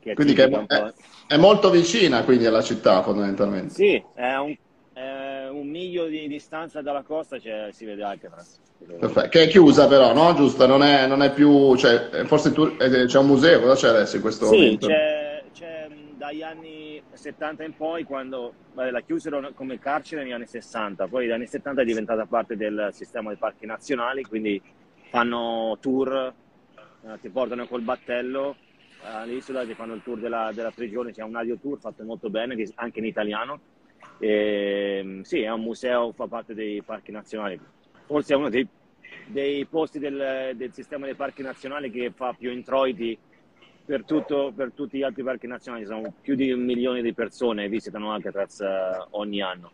che 0.00 0.14
quindi 0.14 0.34
che 0.34 0.48
è, 0.48 0.66
è, 0.66 0.92
è, 1.28 1.36
molto 1.36 1.70
vicina 1.70 2.24
quindi 2.24 2.44
alla 2.44 2.62
città 2.62 3.00
fondamentalmente. 3.02 3.74
Sì, 3.74 4.02
è 4.14 4.34
un, 4.34 4.56
è 4.92 5.48
un 5.50 5.68
miglio 5.68 6.06
di 6.06 6.26
distanza 6.26 6.82
dalla 6.82 7.02
costa, 7.02 7.38
cioè, 7.38 7.68
si 7.70 7.84
vede 7.84 8.02
anche 8.02 8.28
Perfetto. 8.28 9.28
Che 9.28 9.42
è 9.42 9.46
chiusa 9.46 9.86
però, 9.86 10.12
no? 10.12 10.34
Giusto? 10.34 10.66
Non 10.66 10.82
è, 10.82 11.06
non 11.06 11.22
è 11.22 11.32
più... 11.32 11.76
Cioè, 11.76 12.24
forse 12.24 12.50
tu, 12.50 12.76
c'è 12.76 13.18
un 13.18 13.26
museo, 13.26 13.60
cosa 13.60 13.74
c'è 13.74 13.88
adesso 13.94 14.16
in 14.16 14.22
questo 14.22 14.46
sì, 14.46 14.56
momento? 14.56 14.86
C'è, 14.88 15.17
dagli 16.28 16.42
anni 16.42 17.02
70 17.10 17.64
in 17.64 17.74
poi, 17.74 18.04
quando 18.04 18.52
vabbè, 18.74 18.90
la 18.90 19.00
chiusero 19.00 19.52
come 19.54 19.78
carcere 19.78 20.22
negli 20.22 20.32
anni 20.32 20.46
60, 20.46 21.08
poi 21.08 21.26
dagli 21.26 21.36
anni 21.36 21.46
70 21.46 21.80
è 21.80 21.84
diventata 21.86 22.26
parte 22.26 22.54
del 22.54 22.90
sistema 22.92 23.30
dei 23.30 23.38
parchi 23.38 23.64
nazionali, 23.64 24.22
quindi 24.24 24.60
fanno 25.08 25.78
tour, 25.80 26.34
eh, 27.04 27.18
ti 27.20 27.30
portano 27.30 27.66
col 27.66 27.80
battello 27.80 28.56
all'isola 29.04 29.64
che 29.64 29.74
fanno 29.74 29.94
il 29.94 30.02
tour 30.02 30.18
della, 30.18 30.50
della 30.52 30.70
prigione, 30.70 31.12
c'è 31.12 31.22
un 31.22 31.36
audio 31.36 31.56
tour 31.56 31.78
fatto 31.78 32.04
molto 32.04 32.28
bene, 32.28 32.62
anche 32.74 32.98
in 32.98 33.06
italiano. 33.06 33.60
E, 34.18 35.20
sì, 35.22 35.40
è 35.40 35.50
un 35.50 35.62
museo, 35.62 36.12
fa 36.12 36.26
parte 36.26 36.52
dei 36.52 36.82
parchi 36.82 37.10
nazionali. 37.10 37.58
Forse 38.04 38.34
è 38.34 38.36
uno 38.36 38.50
dei, 38.50 38.66
dei 39.26 39.64
posti 39.64 39.98
del, 39.98 40.52
del, 40.56 40.72
sistema 40.74 41.06
dei 41.06 41.14
parchi 41.14 41.40
nazionali 41.40 41.90
che 41.90 42.12
fa 42.14 42.34
più 42.36 42.50
introiti 42.50 43.16
per, 43.88 44.04
tutto, 44.04 44.52
per 44.54 44.72
tutti 44.74 44.98
gli 44.98 45.02
altri 45.02 45.22
parchi 45.22 45.46
nazionali. 45.46 45.86
Sono 45.86 46.12
più 46.20 46.34
di 46.34 46.52
un 46.52 46.60
milione 46.60 47.00
di 47.00 47.14
persone 47.14 47.62
che 47.62 47.68
visitano 47.70 48.12
Alcatraz 48.12 48.58
uh, 48.58 49.06
ogni 49.12 49.40
anno. 49.40 49.70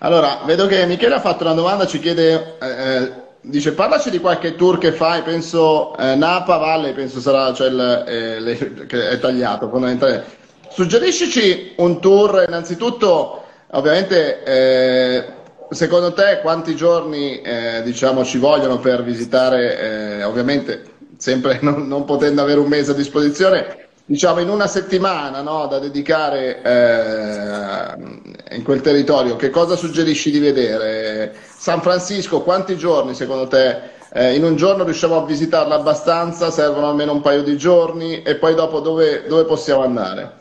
Allora, 0.00 0.42
vedo 0.44 0.66
che 0.66 0.84
Michele 0.84 1.14
ha 1.14 1.20
fatto 1.20 1.44
una 1.44 1.54
domanda, 1.54 1.86
ci 1.86 1.98
chiede... 1.98 2.58
Eh, 2.60 2.66
eh 2.66 3.26
dice 3.40 3.72
parlaci 3.72 4.10
di 4.10 4.18
qualche 4.18 4.56
tour 4.56 4.78
che 4.78 4.92
fai, 4.92 5.22
penso 5.22 5.96
eh, 5.96 6.16
Napa 6.16 6.56
Valle, 6.56 6.92
penso 6.92 7.20
sarà 7.20 7.54
cioè 7.54 7.68
il, 7.68 8.04
eh, 8.06 8.40
le, 8.40 8.86
che 8.86 9.08
è 9.10 9.18
tagliato 9.18 9.68
fondamentalmente. 9.68 10.36
Suggeriscici 10.68 11.74
un 11.76 12.00
tour 12.00 12.44
innanzitutto, 12.46 13.44
ovviamente 13.70 14.42
eh, 14.42 15.24
secondo 15.70 16.12
te 16.12 16.40
quanti 16.42 16.74
giorni 16.74 17.40
eh, 17.40 17.80
diciamo 17.84 18.24
ci 18.24 18.38
vogliono 18.38 18.80
per 18.80 19.02
visitare, 19.02 20.18
eh, 20.18 20.24
ovviamente 20.24 20.96
sempre 21.18 21.58
non, 21.62 21.86
non, 21.86 22.04
potendo 22.04 22.40
avere 22.40 22.60
un 22.60 22.68
mese 22.68 22.92
a 22.92 22.94
disposizione, 22.94 23.88
diciamo 24.06 24.40
in 24.40 24.48
una 24.48 24.66
settimana 24.66 25.42
no, 25.42 25.66
da 25.66 25.78
dedicare 25.78 26.62
eh, 26.62 28.54
in 28.56 28.62
quel 28.62 28.80
territorio, 28.80 29.36
che 29.36 29.50
cosa 29.50 29.76
suggerisci 29.76 30.30
di 30.30 30.38
vedere? 30.38 31.34
San 31.42 31.82
Francisco, 31.82 32.42
quanti 32.42 32.78
giorni 32.78 33.14
secondo 33.14 33.46
te? 33.46 33.96
Eh, 34.10 34.34
in 34.34 34.42
un 34.42 34.56
giorno 34.56 34.84
riusciamo 34.84 35.16
a 35.16 35.26
visitarla 35.26 35.74
abbastanza, 35.74 36.50
servono 36.50 36.88
almeno 36.88 37.12
un 37.12 37.20
paio 37.20 37.42
di 37.42 37.58
giorni 37.58 38.22
e 38.22 38.36
poi 38.36 38.54
dopo 38.54 38.80
dove, 38.80 39.26
dove 39.26 39.44
possiamo 39.44 39.82
andare? 39.82 40.32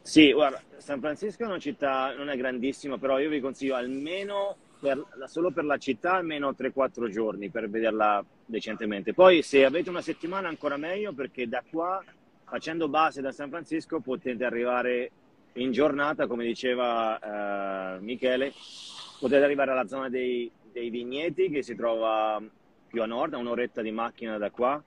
Sì, 0.00 0.32
guarda, 0.32 0.60
San 0.76 1.00
Francisco 1.00 1.42
è 1.42 1.46
una 1.46 1.58
città, 1.58 2.14
non 2.16 2.28
è 2.28 2.36
grandissima, 2.36 2.98
però 2.98 3.18
io 3.18 3.30
vi 3.30 3.40
consiglio 3.40 3.74
almeno 3.74 4.56
per, 4.78 5.04
solo 5.26 5.50
per 5.50 5.64
la 5.64 5.78
città 5.78 6.14
almeno 6.14 6.50
3-4 6.50 7.08
giorni 7.08 7.50
per 7.50 7.68
vederla 7.68 8.24
decentemente. 8.44 9.14
Poi 9.14 9.42
se 9.42 9.64
avete 9.64 9.90
una 9.90 10.02
settimana 10.02 10.48
ancora 10.48 10.76
meglio 10.76 11.12
perché 11.12 11.48
da 11.48 11.62
qua 11.68 12.02
facendo 12.44 12.88
base 12.88 13.20
da 13.20 13.32
San 13.32 13.48
Francisco 13.48 14.00
potete 14.00 14.44
arrivare 14.44 15.10
in 15.54 15.72
giornata, 15.72 16.26
come 16.26 16.44
diceva 16.44 17.96
eh, 17.96 18.00
Michele, 18.00 18.52
potete 19.18 19.42
arrivare 19.42 19.70
alla 19.70 19.86
zona 19.86 20.08
dei, 20.08 20.50
dei, 20.72 20.90
vigneti 20.90 21.48
che 21.48 21.62
si 21.62 21.74
trova 21.74 22.40
più 22.86 23.02
a 23.02 23.06
nord, 23.06 23.34
a 23.34 23.38
un'oretta 23.38 23.82
di 23.82 23.90
macchina 23.90 24.36
da 24.38 24.50
qua, 24.50 24.82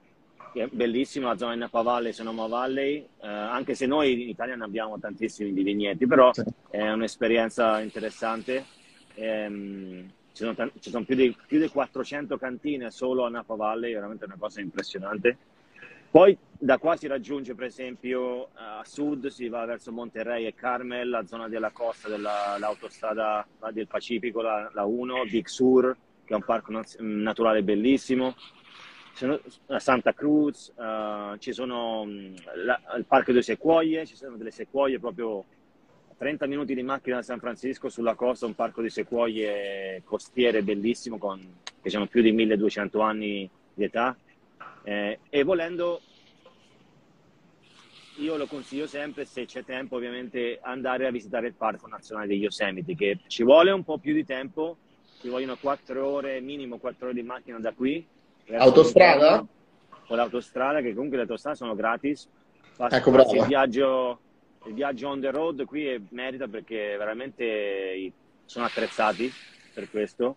che 0.52 0.64
è 0.64 0.68
bellissima, 0.70 1.28
la 1.28 1.36
zona 1.36 1.52
di 1.54 1.58
Napa 1.60 1.82
Valley, 1.82 2.12
Sonoma 2.12 2.46
Valley, 2.46 2.96
eh, 2.96 3.26
anche 3.26 3.74
se 3.74 3.86
noi 3.86 4.22
in 4.22 4.28
Italia 4.28 4.56
ne 4.56 4.64
abbiamo 4.64 4.98
tantissimi 4.98 5.52
di 5.52 5.62
vigneti, 5.62 6.06
però 6.06 6.30
è 6.70 6.90
un'esperienza 6.90 7.80
interessante. 7.80 8.76
Ehm, 9.18 10.08
ci 10.32 10.44
sono, 10.44 10.70
ci 10.78 10.90
sono 10.90 11.04
più, 11.04 11.16
di, 11.16 11.36
più, 11.46 11.58
di, 11.58 11.68
400 11.68 12.38
cantine 12.38 12.92
solo 12.92 13.24
a 13.24 13.28
Napa 13.28 13.56
Valley, 13.56 13.92
veramente 13.92 14.24
una 14.24 14.36
cosa 14.38 14.60
impressionante. 14.60 15.36
Poi 16.10 16.36
da 16.50 16.78
qua 16.78 16.96
si 16.96 17.06
raggiunge 17.06 17.54
per 17.54 17.66
esempio 17.66 18.48
a 18.54 18.82
sud, 18.84 19.26
si 19.26 19.48
va 19.48 19.64
verso 19.66 19.92
Monterrey 19.92 20.46
e 20.46 20.54
Carmel, 20.54 21.08
la 21.08 21.26
zona 21.26 21.48
della 21.48 21.70
costa 21.70 22.08
dell'autostrada 22.08 23.46
del 23.72 23.88
Pacifico, 23.88 24.40
la, 24.40 24.70
la 24.72 24.84
1, 24.84 25.24
Big 25.24 25.46
Sur, 25.46 25.94
che 26.24 26.32
è 26.32 26.36
un 26.36 26.44
parco 26.44 26.80
naturale 27.00 27.62
bellissimo. 27.62 28.36
a 29.66 29.78
Santa 29.80 30.14
Cruz, 30.14 30.72
uh, 30.76 31.36
ci 31.38 31.52
sono 31.52 32.06
la, 32.54 32.80
il 32.96 33.04
parco 33.04 33.32
delle 33.32 33.42
sequoie, 33.42 34.06
ci 34.06 34.14
sono 34.14 34.36
delle 34.36 34.52
sequoie 34.52 35.00
proprio 35.00 35.44
30 36.18 36.46
minuti 36.46 36.74
di 36.74 36.82
macchina 36.82 37.16
da 37.16 37.22
San 37.22 37.38
Francisco 37.38 37.88
sulla 37.88 38.14
costa, 38.14 38.44
un 38.44 38.54
parco 38.54 38.82
di 38.82 38.90
sequoie 38.90 40.02
costiere 40.04 40.62
bellissimo 40.62 41.16
con, 41.16 41.40
che 41.80 41.96
hanno 41.96 42.08
più 42.08 42.20
di 42.20 42.32
1200 42.32 43.00
anni 43.00 43.48
di 43.72 43.84
età 43.84 44.16
eh, 44.88 45.18
e 45.28 45.42
volendo, 45.42 46.00
io 48.16 48.36
lo 48.36 48.46
consiglio 48.46 48.86
sempre, 48.86 49.26
se 49.26 49.44
c'è 49.44 49.62
tempo 49.62 49.96
ovviamente, 49.96 50.58
andare 50.62 51.06
a 51.06 51.10
visitare 51.10 51.48
il 51.48 51.54
Parco 51.54 51.86
Nazionale 51.86 52.26
degli 52.26 52.42
Yosemite, 52.42 52.94
che 52.94 53.18
ci 53.26 53.42
vuole 53.42 53.70
un 53.70 53.84
po' 53.84 53.98
più 53.98 54.14
di 54.14 54.24
tempo, 54.24 54.78
ci 55.20 55.28
vogliono 55.28 55.56
4 55.60 56.06
ore, 56.06 56.40
minimo 56.40 56.78
4 56.78 57.06
ore 57.06 57.14
di 57.14 57.22
macchina 57.22 57.58
da 57.58 57.72
qui. 57.72 58.06
Autostrada? 58.56 59.46
Con 60.06 60.16
l'autostrada, 60.16 60.80
che 60.80 60.94
comunque 60.94 61.18
le 61.18 61.24
autostrade 61.24 61.56
sono 61.56 61.74
gratis. 61.74 62.26
Fas- 62.72 62.94
ecco, 62.94 63.10
bravo. 63.10 63.34
Il 63.34 63.44
viaggio, 63.44 64.20
il 64.68 64.74
viaggio 64.74 65.08
on 65.08 65.20
the 65.20 65.30
road 65.30 65.64
qui 65.64 66.06
merita 66.10 66.46
perché 66.46 66.96
veramente 66.96 68.12
sono 68.44 68.66
attrezzati 68.66 69.30
per 69.74 69.90
questo 69.90 70.36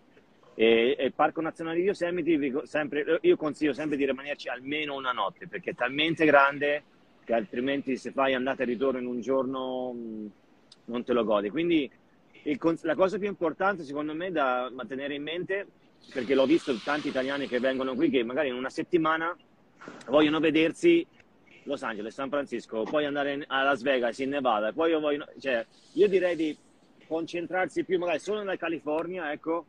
E, 0.54 0.96
e 0.98 1.06
il 1.06 1.14
Parco 1.14 1.42
Nazionale 1.42 1.78
di 1.78 1.84
Yosemite, 1.84 2.66
sempre, 2.66 3.20
io 3.22 3.38
consiglio 3.38 3.74
sempre 3.74 3.98
di 3.98 4.06
rimanerci 4.06 4.50
almeno 4.50 4.96
una 4.96 5.12
notte 5.12 5.48
perché 5.48 5.72
è 5.72 5.76
talmente 5.76 6.26
grande 6.26 6.84
che 7.24 7.34
altrimenti 7.34 7.96
se 7.98 8.12
fai 8.12 8.34
andata 8.34 8.64
e 8.64 8.66
ritorno 8.66 9.00
in 9.00 9.06
un 9.06 9.22
giorno 9.22 9.94
mh, 9.94 10.32
non 10.86 11.04
te 11.04 11.14
lo 11.14 11.24
godi. 11.24 11.50
Quindi 11.50 11.90
il, 12.44 12.60
la 12.82 12.96
cosa 12.96 13.18
più 13.18 13.28
importante 13.28 13.84
secondo 13.84 14.14
me 14.14 14.32
da 14.32 14.70
mantenere 14.74 15.14
in 15.14 15.24
mente, 15.24 15.68
perché 16.14 16.36
l'ho 16.36 16.46
visto 16.46 16.76
tanti 16.84 17.08
italiani 17.08 17.48
che 17.48 17.60
vengono 17.60 17.96
qui 17.96 18.10
che 18.10 18.24
magari 18.24 18.50
in 18.50 18.56
una 18.56 18.70
settimana 18.70 19.36
vogliono 20.08 20.40
vedersi 20.40 21.06
Los 21.64 21.84
Angeles, 21.84 22.14
San 22.14 22.30
Francisco, 22.30 22.84
poi 22.84 23.06
andare 23.06 23.44
a 23.48 23.64
Las 23.64 23.82
Vegas, 23.82 24.20
in 24.20 24.30
Nevada, 24.30 24.72
poi 24.72 24.92
io 24.92 25.00
voglio, 25.00 25.28
cioè, 25.40 25.66
io 25.94 26.08
direi 26.08 26.36
di 26.36 26.58
concentrarsi 27.08 27.84
più 27.84 28.00
magari 28.00 28.20
solo 28.20 28.40
nella 28.40 28.56
California, 28.56 29.32
ecco, 29.32 29.66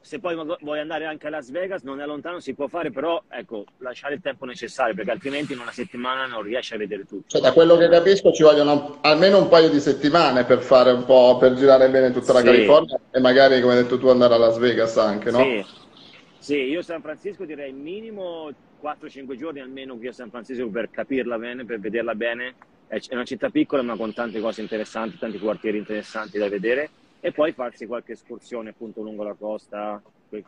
se 0.00 0.18
poi 0.18 0.36
vuoi 0.60 0.80
andare 0.80 1.06
anche 1.06 1.28
a 1.28 1.30
Las 1.30 1.50
Vegas, 1.50 1.82
non 1.82 2.00
è 2.00 2.06
lontano, 2.06 2.40
si 2.40 2.54
può 2.54 2.66
fare, 2.66 2.90
però 2.90 3.22
ecco, 3.28 3.64
lasciare 3.78 4.14
il 4.14 4.20
tempo 4.20 4.44
necessario, 4.44 4.94
perché 4.94 5.12
altrimenti 5.12 5.52
in 5.52 5.60
una 5.60 5.70
settimana 5.70 6.26
non 6.26 6.42
riesci 6.42 6.74
a 6.74 6.76
vedere 6.76 7.04
tutto. 7.04 7.24
Cioè, 7.28 7.40
da 7.40 7.52
quello 7.52 7.76
che 7.76 7.88
capisco 7.88 8.32
ci 8.32 8.42
vogliono 8.42 8.98
almeno 9.02 9.38
un 9.38 9.48
paio 9.48 9.70
di 9.70 9.78
settimane 9.78 10.44
per 10.44 10.60
fare 10.60 10.90
un 10.90 11.04
po', 11.04 11.36
per 11.38 11.54
girare 11.54 11.88
bene 11.88 12.10
tutta 12.10 12.32
la 12.32 12.40
sì. 12.40 12.46
California 12.46 12.98
e 13.12 13.20
magari, 13.20 13.60
come 13.60 13.74
hai 13.74 13.82
detto 13.82 13.98
tu, 13.98 14.08
andare 14.08 14.34
a 14.34 14.38
Las 14.38 14.58
Vegas 14.58 14.96
anche, 14.98 15.30
no? 15.30 15.38
Sì, 15.38 15.64
sì 16.38 16.56
io 16.56 16.82
San 16.82 17.00
Francisco 17.00 17.44
direi 17.44 17.72
minimo 17.72 18.50
4-5 18.82 19.36
giorni 19.36 19.60
almeno 19.60 19.96
qui 19.96 20.08
a 20.08 20.12
San 20.12 20.28
Francisco 20.28 20.68
per 20.68 20.90
capirla 20.90 21.38
bene, 21.38 21.64
per 21.64 21.78
vederla 21.78 22.14
bene. 22.16 22.54
È 22.88 22.98
una 23.12 23.24
città 23.24 23.48
piccola 23.48 23.82
ma 23.82 23.96
con 23.96 24.12
tante 24.12 24.40
cose 24.40 24.60
interessanti, 24.60 25.16
tanti 25.16 25.38
quartieri 25.38 25.78
interessanti 25.78 26.36
da 26.36 26.48
vedere 26.48 26.90
e 27.20 27.30
poi 27.30 27.52
farsi 27.52 27.86
qualche 27.86 28.12
escursione 28.12 28.70
appunto 28.70 29.00
lungo 29.00 29.22
la 29.22 29.34
costa, 29.34 30.02
eh, 30.30 30.42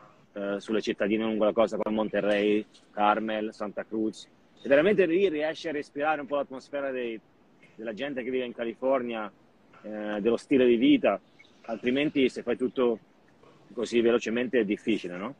sulle 0.57 0.81
cittadine 0.81 1.23
lungo 1.23 1.45
la 1.45 1.53
costa 1.53 1.77
come 1.77 1.95
Monterrey, 1.95 2.65
Carmel, 2.91 3.53
Santa 3.53 3.85
Cruz. 3.85 4.27
E 4.61 4.67
veramente 4.67 5.05
lì 5.05 5.29
riesci 5.29 5.69
a 5.69 5.71
respirare 5.71 6.19
un 6.19 6.27
po' 6.27 6.35
l'atmosfera 6.35 6.91
dei, 6.91 7.19
della 7.75 7.93
gente 7.93 8.21
che 8.21 8.29
vive 8.29 8.45
in 8.45 8.53
California, 8.53 9.31
eh, 9.81 10.19
dello 10.19 10.37
stile 10.37 10.65
di 10.65 10.75
vita, 10.75 11.19
altrimenti 11.61 12.27
se 12.27 12.43
fai 12.43 12.57
tutto 12.57 12.99
così 13.73 14.01
velocemente 14.01 14.59
è 14.59 14.65
difficile, 14.65 15.15
no? 15.15 15.35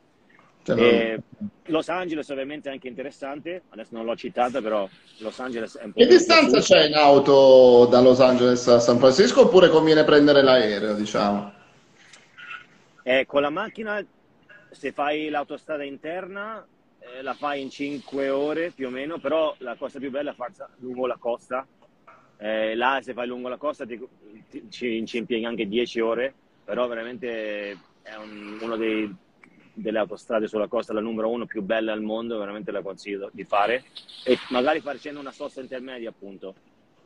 Cioè, 0.74 1.16
Los 1.66 1.88
Angeles 1.88 2.28
ovviamente 2.30 2.68
è 2.68 2.72
anche 2.72 2.88
interessante, 2.88 3.62
adesso 3.68 3.90
non 3.92 4.04
l'ho 4.04 4.16
citata, 4.16 4.60
però 4.60 4.88
Los 5.18 5.38
Angeles 5.38 5.76
è 5.76 5.84
un 5.84 5.92
po'... 5.92 6.00
Che 6.00 6.06
distanza 6.06 6.58
c'è 6.58 6.86
in 6.86 6.94
auto 6.94 7.86
da 7.86 8.00
Los 8.00 8.20
Angeles 8.20 8.66
a 8.66 8.80
San 8.80 8.98
Francisco 8.98 9.42
oppure 9.42 9.68
conviene 9.68 10.02
prendere 10.02 10.42
l'aereo, 10.42 10.94
diciamo? 10.94 11.52
Eh, 13.04 13.26
con 13.26 13.42
la 13.42 13.50
macchina, 13.50 14.04
se 14.70 14.90
fai 14.90 15.28
l'autostrada 15.28 15.84
interna, 15.84 16.66
eh, 16.98 17.22
la 17.22 17.34
fai 17.34 17.62
in 17.62 17.70
5 17.70 18.28
ore 18.28 18.72
più 18.74 18.88
o 18.88 18.90
meno, 18.90 19.18
però 19.18 19.54
la 19.58 19.76
cosa 19.76 20.00
più 20.00 20.10
bella 20.10 20.32
è 20.32 20.34
farla 20.34 20.68
lungo 20.78 21.06
la 21.06 21.16
costa. 21.16 21.64
Eh, 22.38 22.74
là 22.74 22.98
se 23.02 23.14
fai 23.14 23.28
lungo 23.28 23.48
la 23.48 23.56
costa 23.56 23.86
ti, 23.86 23.98
ti, 24.50 24.66
ci, 24.68 25.06
ci 25.06 25.18
impieghi 25.18 25.44
anche 25.44 25.68
10 25.68 26.00
ore, 26.00 26.34
però 26.64 26.88
veramente 26.88 27.70
è 28.02 28.14
un, 28.16 28.58
uno 28.60 28.76
dei 28.76 29.14
delle 29.76 29.98
autostrade 29.98 30.48
sulla 30.48 30.68
costa, 30.68 30.94
la 30.94 31.00
numero 31.00 31.28
uno 31.28 31.44
più 31.44 31.62
bella 31.62 31.92
al 31.92 32.00
mondo, 32.00 32.38
veramente 32.38 32.70
la 32.70 32.80
consiglio 32.80 33.28
di 33.32 33.44
fare 33.44 33.84
e 34.24 34.38
magari 34.48 34.80
facendo 34.80 35.20
una 35.20 35.32
sosta 35.32 35.60
intermedia 35.60 36.08
appunto 36.08 36.54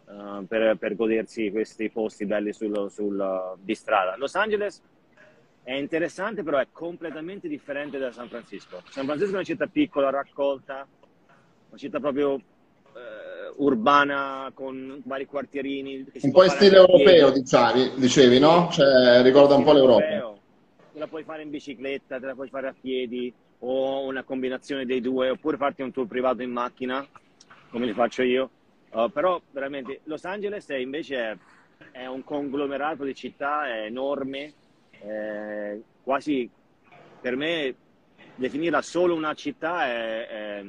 uh, 0.06 0.46
per, 0.46 0.76
per, 0.76 0.94
godersi 0.94 1.50
questi 1.50 1.90
posti 1.90 2.26
belli 2.26 2.52
sul, 2.52 2.88
sul, 2.90 3.56
di 3.60 3.74
strada. 3.74 4.16
Los 4.16 4.36
Angeles 4.36 4.80
è 5.64 5.74
interessante 5.74 6.44
però 6.44 6.58
è 6.58 6.68
completamente 6.70 7.48
differente 7.48 7.98
da 7.98 8.12
San 8.12 8.28
Francisco. 8.28 8.82
San 8.88 9.04
Francisco 9.04 9.32
è 9.32 9.34
una 9.34 9.44
città 9.44 9.66
piccola, 9.66 10.10
raccolta, 10.10 10.86
una 11.68 11.78
città 11.78 11.98
proprio 11.98 12.34
uh, 12.34 12.40
urbana 13.56 14.52
con 14.54 15.02
vari 15.04 15.26
quartierini. 15.26 16.06
Un 16.20 16.30
po' 16.30 16.44
in 16.44 16.50
stile 16.50 16.76
europeo, 16.76 17.30
diciamo, 17.30 17.96
dicevi, 17.96 18.38
no? 18.38 18.68
Cioè, 18.70 19.22
ricorda 19.22 19.56
un 19.56 19.64
po' 19.64 19.72
l'Europa 19.72 20.38
te 20.39 20.39
la 21.00 21.08
puoi 21.08 21.24
fare 21.24 21.42
in 21.42 21.50
bicicletta, 21.50 22.20
te 22.20 22.26
la 22.26 22.34
puoi 22.34 22.48
fare 22.48 22.68
a 22.68 22.74
piedi 22.78 23.32
o 23.60 24.04
una 24.04 24.22
combinazione 24.22 24.84
dei 24.84 25.00
due, 25.00 25.30
oppure 25.30 25.56
farti 25.56 25.82
un 25.82 25.90
tour 25.90 26.06
privato 26.06 26.42
in 26.42 26.50
macchina, 26.50 27.04
come 27.70 27.86
li 27.86 27.92
faccio 27.92 28.22
io. 28.22 28.50
Uh, 28.90 29.10
però 29.10 29.40
veramente 29.50 30.00
Los 30.04 30.24
Angeles 30.24 30.68
è 30.68 30.76
invece 30.76 31.38
è, 31.92 32.06
un 32.06 32.22
conglomerato 32.22 33.04
di 33.04 33.14
città, 33.14 33.66
è 33.66 33.84
enorme, 33.84 34.52
è 34.90 35.78
quasi 36.02 36.48
per 37.20 37.36
me 37.36 37.74
definirla 38.34 38.82
solo 38.82 39.14
una 39.14 39.34
città 39.34 39.86
è, 39.86 40.26
è 40.26 40.64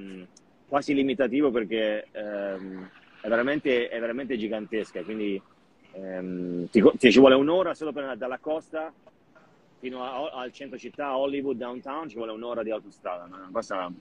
quasi 0.68 0.94
limitativo 0.94 1.52
perché 1.52 2.08
ehm, 2.12 2.90
è, 3.22 3.28
veramente, 3.28 3.90
è 3.90 4.00
veramente 4.00 4.38
gigantesca, 4.38 5.02
quindi 5.04 5.42
ehm, 5.94 6.70
ti, 6.70 6.84
ti, 6.98 7.12
ci 7.12 7.20
vuole 7.20 7.36
un'ora 7.36 7.74
solo 7.74 7.92
per 7.92 8.04
andare 8.04 8.20
dalla 8.20 8.38
costa 8.38 8.94
fino 9.82 10.04
a, 10.04 10.40
al 10.40 10.54
centro 10.54 10.78
città, 10.78 11.18
Hollywood, 11.18 11.58
downtown, 11.58 12.08
ci 12.08 12.16
vuole 12.16 12.32
un'ora 12.32 12.62
di 12.62 12.70
autostrada, 12.70 13.26
una 13.28 13.50
cosa 13.52 13.92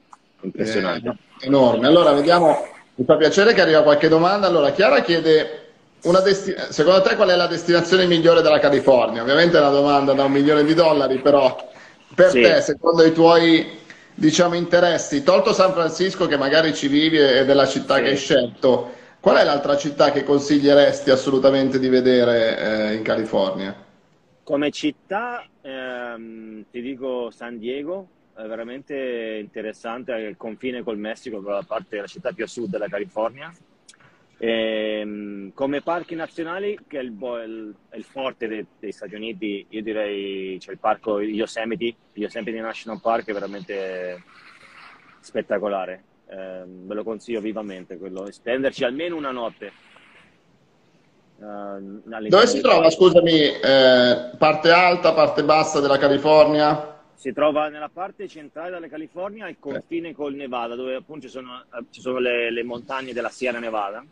impressionante. 0.43 1.16
Eh, 1.40 1.47
enorme. 1.47 1.87
Allora, 1.87 2.12
vediamo, 2.12 2.66
mi 2.97 3.05
fa 3.07 3.16
piacere 3.16 3.55
che 3.55 3.62
arriva 3.62 3.83
qualche 3.83 4.09
domanda. 4.09 4.47
Allora, 4.47 4.73
Chiara 4.73 5.01
chiede, 5.01 5.71
desti- 6.23 6.55
secondo 6.69 7.01
te 7.01 7.16
qual 7.16 7.31
è 7.31 7.37
la 7.37 7.47
destinazione 7.47 8.07
migliore 8.07 8.43
della 8.43 8.59
California? 8.59 9.23
Ovviamente 9.23 9.57
è 9.57 9.61
una 9.61 9.71
domanda 9.71 10.12
da 10.12 10.25
un 10.25 10.33
milione 10.33 10.64
di 10.64 10.75
dollari, 10.75 11.19
però 11.19 11.57
per 12.14 12.29
sì. 12.29 12.43
te, 12.43 12.61
secondo 12.61 13.03
i 13.03 13.12
tuoi 13.12 13.79
diciamo, 14.14 14.55
interessi, 14.55 15.23
tolto 15.23 15.55
San 15.55 15.73
Francisco 15.73 16.27
che 16.27 16.37
magari 16.37 16.75
ci 16.75 16.88
vivi 16.88 17.19
ed 17.19 17.49
è 17.49 17.55
la 17.55 17.66
città 17.66 17.97
sì. 17.97 18.03
che 18.03 18.09
hai 18.11 18.16
scelto, 18.16 18.93
qual 19.19 19.37
è 19.37 19.45
l'altra 19.45 19.79
città 19.79 20.11
che 20.12 20.25
consiglieresti 20.25 21.11
assolutamente 21.11 21.79
di 21.79 21.88
vedere 21.88 22.59
eh, 22.90 22.95
in 22.95 23.03
California? 23.03 23.75
Come 24.43 24.71
città 24.71 25.45
ehm, 25.62 26.64
ti 26.70 26.81
dico 26.81 27.31
San 27.31 27.59
Diego, 27.59 28.09
è 28.35 28.46
veramente 28.46 29.38
interessante, 29.40 30.12
il 30.12 30.37
confine 30.37 30.83
col 30.83 30.99
Messico, 30.99 31.40
la 31.40 31.64
parte 31.66 31.96
della 31.96 32.07
città 32.07 32.33
più 32.33 32.44
a 32.44 32.49
sud 32.49 32.70
della 32.70 32.88
California. 32.88 33.53
E, 34.38 35.01
ehm, 35.01 35.53
come 35.53 35.83
parchi 35.83 36.14
nazionali, 36.14 36.79
che 36.87 36.99
è 36.99 37.03
il, 37.03 37.12
il, 37.12 37.75
il 37.94 38.05
forte 38.05 38.49
dei, 38.49 38.66
dei, 38.79 38.92
Stati 38.92 39.14
Uniti, 39.14 39.66
io 39.68 39.83
direi 39.83 40.57
c'è 40.59 40.73
il 40.73 40.79
parco 40.79 41.20
Yosemite, 41.20 41.94
Yosemite 42.14 42.61
National 42.61 43.01
Park 43.01 43.29
è 43.29 43.33
veramente 43.35 44.23
spettacolare, 45.20 46.03
eh, 46.29 46.62
ve 46.64 46.94
lo 46.94 47.05
consiglio 47.05 47.42
vivamente 47.42 47.99
quello, 47.99 48.31
spenderci 48.31 48.85
almeno 48.85 49.16
una 49.16 49.31
notte 49.31 49.89
Dove 51.40 52.46
si 52.46 52.61
trova, 52.61 52.90
scusami, 52.90 53.33
eh, 53.33 54.31
parte 54.37 54.70
alta, 54.70 55.14
parte 55.14 55.42
bassa 55.42 55.81
della 55.81 55.96
California? 55.96 56.98
Si 57.14 57.33
trova 57.33 57.68
nella 57.68 57.88
parte 57.90 58.29
centrale 58.29 58.70
della 58.70 58.88
California, 58.88 59.46
al 59.46 59.57
confine 59.59 60.12
col 60.14 60.35
Nevada, 60.35 60.74
dove 60.74 60.96
appunto 60.96 61.22
ci 61.22 61.33
sono, 61.33 61.62
eh, 61.74 61.85
ci 61.90 62.03
sono 62.03 62.18
le, 62.18 62.50
le, 62.50 62.62
montagne 62.62 63.14
della 63.14 63.31
Sierra 63.31 63.59
Nevada. 63.59 64.05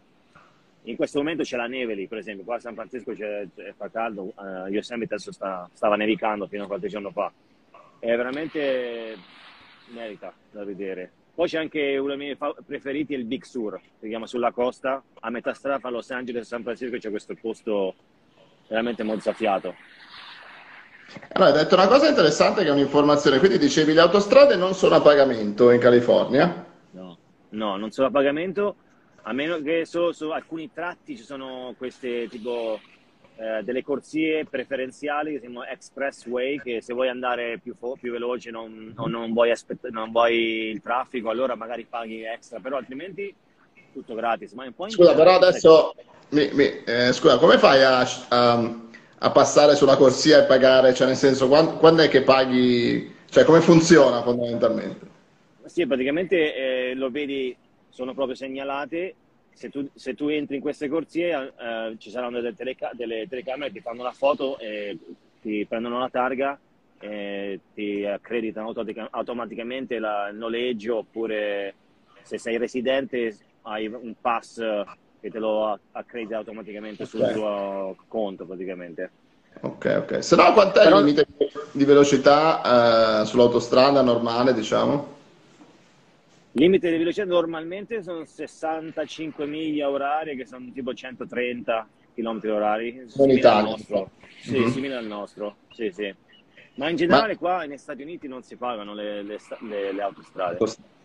In 0.85 0.97
questo 0.97 1.19
momento 1.19 1.43
c'è 1.43 1.59
la 1.59 1.67
neve 1.67 1.93
lì, 1.93 2.09
per 2.09 2.17
esempio, 2.17 2.45
qua 2.45 2.57
a 2.57 2.61
San 2.61 2.75
Francisco 2.75 3.13
c'è, 3.13 3.47
c'è, 3.55 3.75
fa 3.77 3.91
caldo, 3.91 4.33
uh, 4.35 4.67
Yosemite 4.69 5.15
adesso 5.15 5.33
sta, 5.33 5.69
stava 5.75 5.97
nevicando 5.97 6.47
fino 6.47 6.65
a 6.65 6.67
qualche 6.67 6.89
giorno 6.89 7.11
fa. 7.11 7.31
È 7.99 8.17
veramente 8.17 9.17
merita 9.89 10.33
da 10.51 10.65
vedere. 10.65 11.11
Poi 11.39 11.47
c'è 11.47 11.59
anche 11.59 11.97
uno 11.99 12.09
dei 12.09 12.17
miei 12.17 12.37
preferiti, 12.67 13.15
il 13.15 13.25
Big 13.25 13.45
Sur, 13.45 13.81
si 14.01 14.09
chiama 14.09 14.27
sulla 14.27 14.51
costa, 14.51 15.01
a 15.21 15.31
metà 15.31 15.55
strada 15.55 15.79
fra 15.79 15.89
Los 15.89 16.11
Angeles 16.11 16.43
e 16.43 16.45
San 16.45 16.65
Francisco 16.65 16.97
c'è 16.97 17.11
questo 17.11 17.37
posto 17.41 17.95
veramente 18.67 19.05
mozzafiato. 19.05 19.73
Allora, 21.35 21.53
hai 21.53 21.59
detto 21.63 21.77
una 21.77 21.87
cosa 21.87 22.09
interessante 22.09 22.65
che 22.65 22.71
è 22.71 22.73
un'informazione, 22.73 23.39
quindi 23.39 23.59
dicevi 23.59 23.93
le 23.93 24.01
autostrade 24.01 24.57
non 24.57 24.75
sono 24.75 24.97
a 24.97 25.01
pagamento 25.01 25.71
in 25.71 25.79
California? 25.79 26.67
No, 26.91 27.17
no 27.51 27.77
non 27.77 27.93
sono 27.93 28.09
a 28.09 28.11
pagamento, 28.11 28.75
a 29.23 29.33
meno 29.33 29.63
che 29.63 29.85
solo 29.85 30.13
su 30.13 30.31
alcuni 30.31 30.73
tratti 30.73 31.17
ci 31.17 31.23
sono 31.23 31.73
queste 31.79 32.27
tipo 32.27 32.81
eh, 33.41 33.63
delle 33.63 33.85
corsie 33.85 34.45
preferenziali 34.45 35.31
che 35.31 35.37
si 35.37 35.45
chiamano 35.47 35.67
expressway 35.67 36.59
che 36.59 36.83
se 36.83 36.93
vuoi 36.93 37.09
andare 37.09 37.61
più, 37.63 37.75
fo- 37.79 37.97
più 37.99 38.11
veloce 38.11 38.51
non, 38.51 38.93
non, 38.97 39.11
non, 39.11 39.33
vuoi 39.33 39.53
aspett- 39.53 39.89
non 39.91 40.11
vuoi 40.11 40.71
il 40.71 40.81
traffico 40.81 41.31
allora 41.31 41.55
magari 41.55 41.87
paghi 41.89 42.25
extra 42.25 42.59
però 42.59 42.79
altrimenti 42.79 43.33
tutto 43.93 44.15
gratis. 44.15 44.53
Ma 44.53 44.67
scusa 44.89 45.15
però 45.15 45.37
adesso 45.37 45.95
mi, 46.31 46.51
mi, 46.53 46.83
eh, 46.85 47.13
scusa 47.13 47.39
come 47.39 47.59
fai 47.59 47.83
a, 47.83 48.01
a, 48.29 48.75
a, 49.19 49.31
passare 49.31 49.77
sulla 49.77 49.97
corsia 49.97 50.43
e 50.43 50.47
pagare? 50.47 50.93
Cioè 50.93 51.07
nel 51.07 51.17
senso 51.17 51.49
quando, 51.49 51.77
quando 51.77 52.03
è 52.03 52.09
che 52.09 52.23
paghi? 52.23 53.15
Cioè 53.31 53.45
come 53.45 53.61
funziona 53.61 54.23
fondamentalmente? 54.23 55.07
Sì 55.67 55.87
praticamente 55.87 56.91
eh, 56.91 56.95
lo 56.95 57.11
vedi 57.11 57.57
sono 57.89 58.15
proprio 58.15 58.35
segnalate 58.35 59.15
se 59.59 59.71
tu, 59.71 59.89
se 59.93 60.15
tu, 60.15 60.29
entri 60.29 60.55
in 60.55 60.63
queste 60.63 60.89
corsie 60.89 61.33
eh, 61.33 61.97
ci 61.99 62.11
saranno 62.11 62.37
delle, 62.37 62.55
teleca- 62.55 62.93
delle, 62.93 63.27
telecamere 63.29 63.73
che 63.73 63.79
ti 63.79 63.83
fanno 63.83 64.05
la 64.05 64.13
foto 64.13 64.57
e 64.61 64.97
ti 65.41 65.67
prendono 65.69 65.99
la 65.99 66.09
targa 66.09 66.57
eh, 67.01 67.59
ti 67.75 68.05
accreditano 68.05 68.73
automaticamente 69.11 69.97
il 69.97 70.31
noleggio 70.35 70.99
oppure 70.99 71.75
se 72.23 72.39
sei 72.39 72.57
residente 72.57 73.37
hai 73.63 73.89
un 73.89 74.15
pass 74.21 74.63
che 75.21 75.29
te 75.29 75.39
lo 75.41 75.77
accredita 75.91 76.37
automaticamente 76.37 77.03
okay. 77.03 77.07
sul 77.07 77.33
tuo 77.33 77.97
conto 78.07 78.45
praticamente. 78.45 79.11
Ok, 79.63 80.03
ok. 80.03 80.23
Se 80.23 80.37
no, 80.37 80.53
quant'è 80.53 80.85
Però... 80.85 81.01
il 81.01 81.05
limite 81.05 81.27
di 81.73 81.85
velocità 81.85 83.23
eh, 83.23 83.27
sull'autostrada 83.27 84.03
normale, 84.03 84.55
diciamo? 84.55 85.17
Limite 86.59 86.91
di 86.91 86.99
velocità 86.99 87.25
normalmente 87.25 88.03
sono 88.03 88.25
65 88.25 89.47
miglia 89.47 89.89
orarie, 89.89 90.35
che 90.35 90.45
sono 90.45 90.71
tipo 90.73 90.93
130 90.93 91.89
km 92.15 92.41
orari. 92.51 93.07
In 93.17 93.31
Italia. 93.31 93.77
Sì, 93.77 94.59
mm-hmm. 94.59 94.69
simile 94.69 94.97
al 94.97 95.07
nostro. 95.07 95.57
Sì, 95.73 95.91
sì. 95.93 96.13
Ma 96.75 96.89
in 96.89 96.97
generale 96.97 97.33
Ma... 97.35 97.39
qua 97.39 97.65
negli 97.65 97.79
Stati 97.79 98.03
Uniti 98.03 98.27
non 98.27 98.43
si 98.43 98.57
pagano 98.57 98.93
le, 98.93 99.23
le, 99.23 99.39
le, 99.69 99.93
le 99.93 100.03
autostrade. 100.03 100.59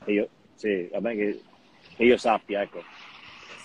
Io, 0.06 0.28
sì, 0.56 0.90
vabbè 0.92 1.16
che, 1.16 1.42
che 1.96 2.04
io 2.04 2.18
sappia, 2.18 2.62
ecco. 2.62 2.84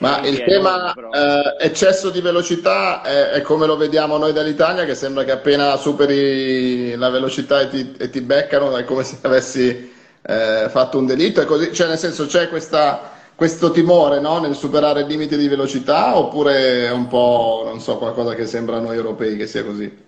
Ma 0.01 0.25
il 0.27 0.43
tema 0.45 0.95
eh, 0.95 1.57
eccesso 1.59 2.11
di 2.11 2.21
velocità 2.21 3.03
è, 3.03 3.31
è, 3.31 3.41
come 3.41 3.67
lo 3.67 3.77
vediamo 3.77 4.17
noi 4.17 4.33
dall'Italia, 4.33 4.85
che 4.85 4.95
sembra 4.95 5.25
che 5.25 5.33
appena 5.33 5.75
superi 5.77 6.95
la 6.95 7.09
velocità 7.09 7.63
e 7.63 7.69
ti, 7.69 7.95
e 7.99 8.09
ti 8.09 8.21
beccano 8.21 8.77
è 8.77 8.85
come 8.85 9.03
se 9.03 9.19
avessi 9.23 9.97
eh, 10.29 10.69
fatto 10.69 10.99
un 10.99 11.07
delitto. 11.07 11.43
Così, 11.47 11.73
cioè, 11.73 11.89
nel 11.89 11.97
senso, 11.97 12.27
c'è 12.27 12.51
questa, 12.51 13.13
questo 13.35 13.71
timore 13.71 14.21
no, 14.21 14.39
nel 14.39 14.55
superare 14.55 15.01
il 15.01 15.07
limite 15.07 15.39
di 15.39 15.49
velocità 15.49 16.19
oppure 16.19 16.87
è 16.87 16.91
un 16.91 17.07
po', 17.07 17.63
non 17.65 17.81
so, 17.81 17.97
qualcosa 17.97 18.35
che 18.35 18.45
sembra 18.45 18.77
a 18.77 18.81
noi 18.81 18.97
europei 18.97 19.37
che 19.37 19.47
sia 19.47 19.65
così? 19.65 20.07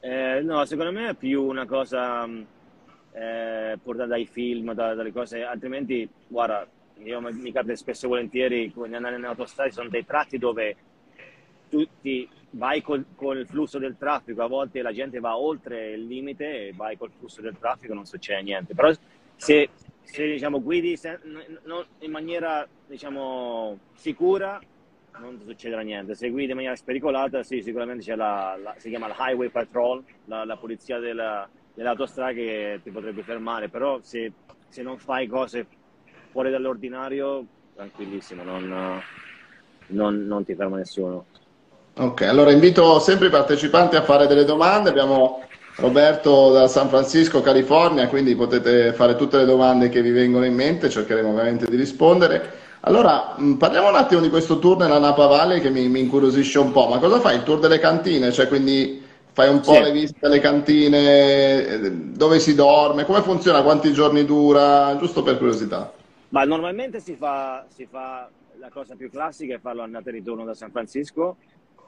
Eh, 0.00 0.40
no, 0.42 0.64
secondo 0.64 0.90
me 0.90 1.10
è 1.10 1.14
più 1.14 1.44
una 1.44 1.64
cosa 1.64 2.26
mm, 2.26 2.42
eh, 3.12 3.78
portata 3.80 4.08
dai 4.08 4.26
film, 4.26 4.72
da, 4.72 4.94
dalle 4.94 5.12
cose, 5.12 5.44
altrimenti, 5.44 6.08
guarda, 6.26 6.66
io 7.04 7.20
mi 7.20 7.52
capita 7.52 7.76
spesso 7.76 8.06
e 8.06 8.08
volentieri 8.08 8.72
quando 8.72 8.96
andare 8.96 9.16
in 9.16 9.24
autostrada, 9.24 9.70
sono 9.70 9.88
dei 9.88 10.04
tratti 10.04 10.38
dove 10.38 10.76
tutti 11.68 12.28
vai 12.50 12.80
col, 12.80 13.04
col, 13.14 13.46
flusso 13.46 13.78
del 13.78 13.96
traffico, 13.98 14.42
a 14.42 14.48
volte 14.48 14.82
la 14.82 14.92
gente 14.92 15.20
va 15.20 15.36
oltre 15.36 15.92
il 15.92 16.06
limite 16.06 16.68
e 16.68 16.72
vai 16.74 16.96
col 16.96 17.10
flusso 17.16 17.42
del 17.42 17.58
traffico 17.58 17.92
non 17.92 18.06
succede 18.06 18.42
niente. 18.42 18.74
Però 18.74 18.90
se, 19.36 19.70
se 20.02 20.26
diciamo, 20.26 20.60
guidi 20.60 20.96
se, 20.96 21.18
non, 21.64 21.84
in 22.00 22.10
maniera 22.10 22.66
diciamo, 22.86 23.78
sicura 23.94 24.60
non 25.18 25.40
succederà 25.44 25.80
niente. 25.80 26.14
Se 26.14 26.28
guidi 26.30 26.50
in 26.50 26.56
maniera 26.56 26.76
spericolata, 26.76 27.42
sì, 27.42 27.62
sicuramente 27.62 28.04
c'è 28.04 28.16
la, 28.16 28.58
la 28.62 28.74
si 28.78 28.88
chiama 28.88 29.06
il 29.06 29.14
Highway 29.18 29.48
Patrol, 29.48 30.02
la, 30.26 30.44
la 30.44 30.56
polizia 30.56 30.98
della, 30.98 31.48
dell'autostrada 31.74 32.32
che 32.32 32.80
ti 32.82 32.90
potrebbe 32.90 33.22
fermare, 33.22 33.68
però 33.68 33.98
se, 34.02 34.32
se 34.68 34.82
non 34.82 34.98
fai 34.98 35.26
cose 35.26 35.66
fuori 36.30 36.50
dall'ordinario, 36.50 37.44
tranquillissimo, 37.74 38.42
non, 38.42 39.02
non, 39.88 40.26
non 40.26 40.44
ti 40.44 40.54
ferma 40.54 40.76
nessuno. 40.76 41.26
Ok, 41.98 42.22
allora 42.22 42.52
invito 42.52 42.98
sempre 42.98 43.28
i 43.28 43.30
partecipanti 43.30 43.96
a 43.96 44.02
fare 44.02 44.26
delle 44.26 44.44
domande. 44.44 44.90
Abbiamo 44.90 45.42
Roberto 45.76 46.52
da 46.52 46.68
San 46.68 46.88
Francisco, 46.88 47.42
California, 47.42 48.08
quindi 48.08 48.34
potete 48.34 48.94
fare 48.94 49.14
tutte 49.14 49.36
le 49.36 49.44
domande 49.44 49.90
che 49.90 50.00
vi 50.00 50.10
vengono 50.10 50.46
in 50.46 50.54
mente, 50.54 50.88
cercheremo 50.88 51.30
ovviamente 51.30 51.66
di 51.68 51.76
rispondere. 51.76 52.64
Allora, 52.80 53.36
parliamo 53.58 53.88
un 53.88 53.96
attimo 53.96 54.20
di 54.20 54.30
questo 54.30 54.58
tour 54.58 54.78
nella 54.78 54.98
Napa 54.98 55.26
Valley 55.26 55.60
che 55.60 55.70
mi, 55.70 55.88
mi 55.88 56.00
incuriosisce 56.00 56.58
un 56.58 56.72
po', 56.72 56.88
ma 56.88 56.98
cosa 56.98 57.20
fai? 57.20 57.36
Il 57.36 57.42
tour 57.42 57.58
delle 57.58 57.78
cantine? 57.78 58.32
Cioè, 58.32 58.48
quindi 58.48 59.02
fai 59.32 59.50
un 59.50 59.60
po' 59.60 59.74
sì. 59.74 59.82
le 59.82 59.92
visite 59.92 60.24
alle 60.24 60.38
cantine, 60.38 61.66
eh, 61.66 61.92
dove 61.92 62.38
si 62.38 62.54
dorme, 62.54 63.04
come 63.04 63.20
funziona, 63.20 63.62
quanti 63.62 63.92
giorni 63.92 64.24
dura, 64.24 64.96
giusto 64.98 65.22
per 65.22 65.36
curiosità. 65.36 65.92
Ma 66.30 66.44
normalmente 66.44 67.00
si 67.00 67.16
fa, 67.16 67.66
si 67.68 67.86
fa, 67.90 68.30
la 68.58 68.70
cosa 68.70 68.94
più 68.94 69.10
classica 69.10 69.54
è 69.54 69.58
farlo 69.58 69.82
andata 69.82 70.08
e 70.08 70.12
ritorno 70.12 70.44
da 70.44 70.54
San 70.54 70.70
Francisco, 70.70 71.36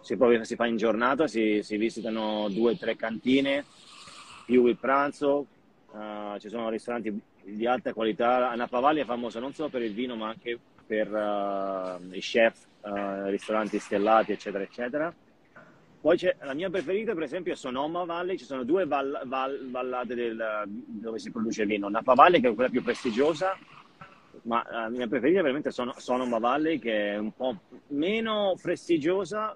si, 0.08 0.16
proprio, 0.16 0.42
si 0.42 0.56
fa 0.56 0.64
in 0.64 0.78
giornata, 0.78 1.26
si, 1.26 1.60
si 1.62 1.76
visitano 1.76 2.48
due 2.48 2.72
o 2.72 2.76
tre 2.78 2.96
cantine, 2.96 3.62
più 4.46 4.64
il 4.64 4.78
pranzo, 4.78 5.44
uh, 5.90 6.38
ci 6.38 6.48
sono 6.48 6.70
ristoranti 6.70 7.20
di 7.44 7.66
alta 7.66 7.92
qualità. 7.92 8.54
Napa 8.54 8.80
Valley 8.80 9.02
è 9.02 9.04
famosa 9.04 9.38
non 9.38 9.52
solo 9.52 9.68
per 9.68 9.82
il 9.82 9.92
vino 9.92 10.16
ma 10.16 10.28
anche 10.28 10.58
per 10.86 11.12
uh, 11.12 12.14
i 12.14 12.20
chef, 12.20 12.64
uh, 12.80 13.26
ristoranti 13.26 13.78
stellati 13.78 14.32
eccetera 14.32 14.64
eccetera. 14.64 15.14
Poi 16.00 16.16
c'è 16.16 16.36
la 16.40 16.54
mia 16.54 16.70
preferita, 16.70 17.12
per 17.12 17.24
esempio, 17.24 17.52
è 17.52 17.56
Sonoma 17.56 18.04
Valley. 18.04 18.38
Ci 18.38 18.44
sono 18.44 18.62
due 18.62 18.86
val, 18.86 19.20
val, 19.26 19.68
vallate 19.68 20.14
del, 20.14 20.62
dove 20.66 21.18
si 21.18 21.30
produce 21.30 21.66
vino. 21.66 21.88
Napa 21.90 22.14
Valley, 22.14 22.40
che 22.40 22.48
è 22.48 22.54
quella 22.54 22.70
più 22.70 22.82
prestigiosa, 22.82 23.58
ma 24.42 24.64
la 24.70 24.88
mia 24.88 25.08
preferita 25.08 25.42
veramente 25.42 25.70
sono 25.70 25.92
Sonoma 25.98 26.38
Valley 26.38 26.78
che 26.78 27.12
è 27.12 27.18
un 27.18 27.32
po' 27.32 27.58
meno 27.88 28.56
prestigiosa 28.62 29.54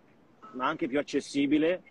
ma 0.53 0.67
anche 0.67 0.89
più 0.89 0.99
accessibile 0.99 1.83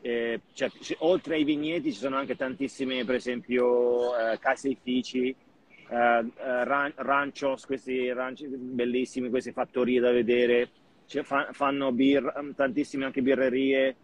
eh, 0.00 0.40
cioè, 0.52 0.70
oltre 0.98 1.34
ai 1.36 1.44
vigneti 1.44 1.92
ci 1.92 1.98
sono 1.98 2.16
anche 2.16 2.36
tantissime 2.36 3.04
per 3.04 3.16
esempio 3.16 4.16
eh, 4.16 4.38
caseifici 4.38 5.28
eh, 5.28 5.94
eh, 5.94 6.64
ran- 6.64 6.92
ranchos 6.96 7.64
questi 7.66 8.12
ranci 8.12 8.46
bellissimi 8.46 9.30
queste 9.30 9.52
fattorie 9.52 10.00
da 10.00 10.12
vedere 10.12 10.68
cioè, 11.06 11.22
fa- 11.22 11.48
fanno 11.52 11.92
bir- 11.92 12.52
tantissime 12.54 13.04
anche 13.04 13.22
birrerie 13.22 13.96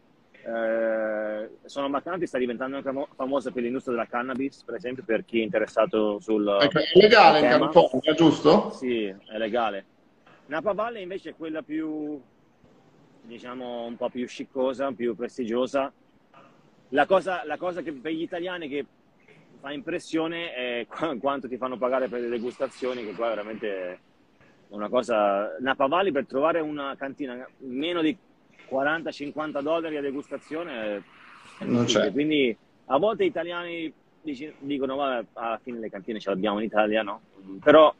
eh, 0.45 1.51
sono 1.65 1.88
bastanti, 1.88 2.27
sta 2.27 2.38
diventando 2.38 2.77
anche 2.77 2.91
famosa 3.15 3.53
per 3.53 3.62
l'industria 3.62 3.95
della 3.95 4.09
cannabis, 4.09 4.65
per 4.65 4.75
esempio, 4.75 5.05
per 5.05 5.25
chi 5.25 5.41
è 5.41 5.43
interessato 5.45 6.19
sul. 6.19 6.45
È 6.59 6.69
legale 6.99 7.38
in 7.41 7.47
California, 7.47 8.15
giusto? 8.15 8.71
Sì, 8.71 9.05
è 9.05 9.38
legale. 9.38 9.85
Napa 10.47 10.73
Valley 10.73 11.03
invece 11.03 11.31
è 11.31 11.35
quella 11.37 11.62
più, 11.62 12.21
diciamo, 13.23 13.85
un 13.85 13.97
po' 13.97 14.11
più 14.11 14.27
sciccosa, 14.27 14.93
più 14.93 15.15
prestigiosa. 15.15 15.93
La 16.91 17.07
cosa, 17.07 17.43
la 17.45 17.57
cosa 17.57 17.81
che 17.81 17.93
per 17.93 18.13
gli 18.13 18.23
italiani 18.23 18.69
che 18.69 18.85
fa 19.61 19.73
impressione 19.73 20.53
è 20.53 20.87
quanto 21.19 21.49
ti 21.49 21.57
fanno 21.57 21.79
pagare 21.79 22.09
per 22.09 22.21
le 22.21 22.29
degustazioni, 22.29 23.05
che 23.05 23.15
qua 23.15 23.27
è 23.27 23.31
veramente 23.31 24.01
una 24.69 24.89
cosa. 24.89 25.57
Napa 25.61 25.87
Valley 25.87 26.13
per 26.13 26.27
trovare 26.27 26.61
una 26.61 26.95
cantina 26.97 27.47
meno 27.59 28.03
di 28.03 28.17
40-50 28.69 29.63
dollari 29.63 29.97
a 29.97 30.01
degustazione 30.01 31.03
non 31.61 31.85
c'è. 31.85 32.11
Quindi 32.13 32.57
a 32.87 32.99
volte 32.99 33.25
gli 33.25 33.29
italiani 33.29 33.93
dicono 34.59 34.97
vabbè, 34.97 35.27
alla 35.35 35.61
fine 35.63 35.79
le 35.79 35.91
cantine 35.91 36.21
ce 36.21 36.31
l'abbiamo 36.31 36.59
in 36.59 36.65
Italia, 36.65 37.03
no? 37.03 37.21
Però, 37.63 37.95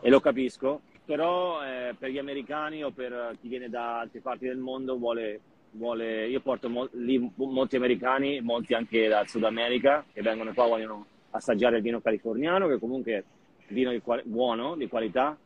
e 0.00 0.10
lo 0.10 0.20
capisco, 0.20 0.82
però 1.04 1.62
eh, 1.62 1.94
per 1.98 2.10
gli 2.10 2.18
americani 2.18 2.82
o 2.82 2.90
per 2.90 3.36
chi 3.40 3.48
viene 3.48 3.68
da 3.68 4.00
altre 4.00 4.20
parti 4.20 4.46
del 4.46 4.56
mondo 4.56 4.96
vuole, 4.96 5.40
vuole 5.72 6.26
io 6.26 6.40
porto 6.40 6.68
mo- 6.68 6.88
lì 6.92 7.30
molti 7.36 7.76
americani, 7.76 8.40
molti 8.40 8.74
anche 8.74 9.08
dal 9.08 9.28
Sud 9.28 9.44
America 9.44 10.04
che 10.12 10.22
vengono 10.22 10.52
qua 10.54 10.66
vogliono 10.66 11.06
assaggiare 11.30 11.76
il 11.76 11.82
vino 11.82 12.00
californiano 12.00 12.68
che 12.68 12.78
comunque 12.78 13.12
è 13.12 13.24
vino 13.68 13.90
di 13.90 14.00
quali- 14.00 14.22
buono, 14.24 14.76
di 14.76 14.88
qualità, 14.88 15.36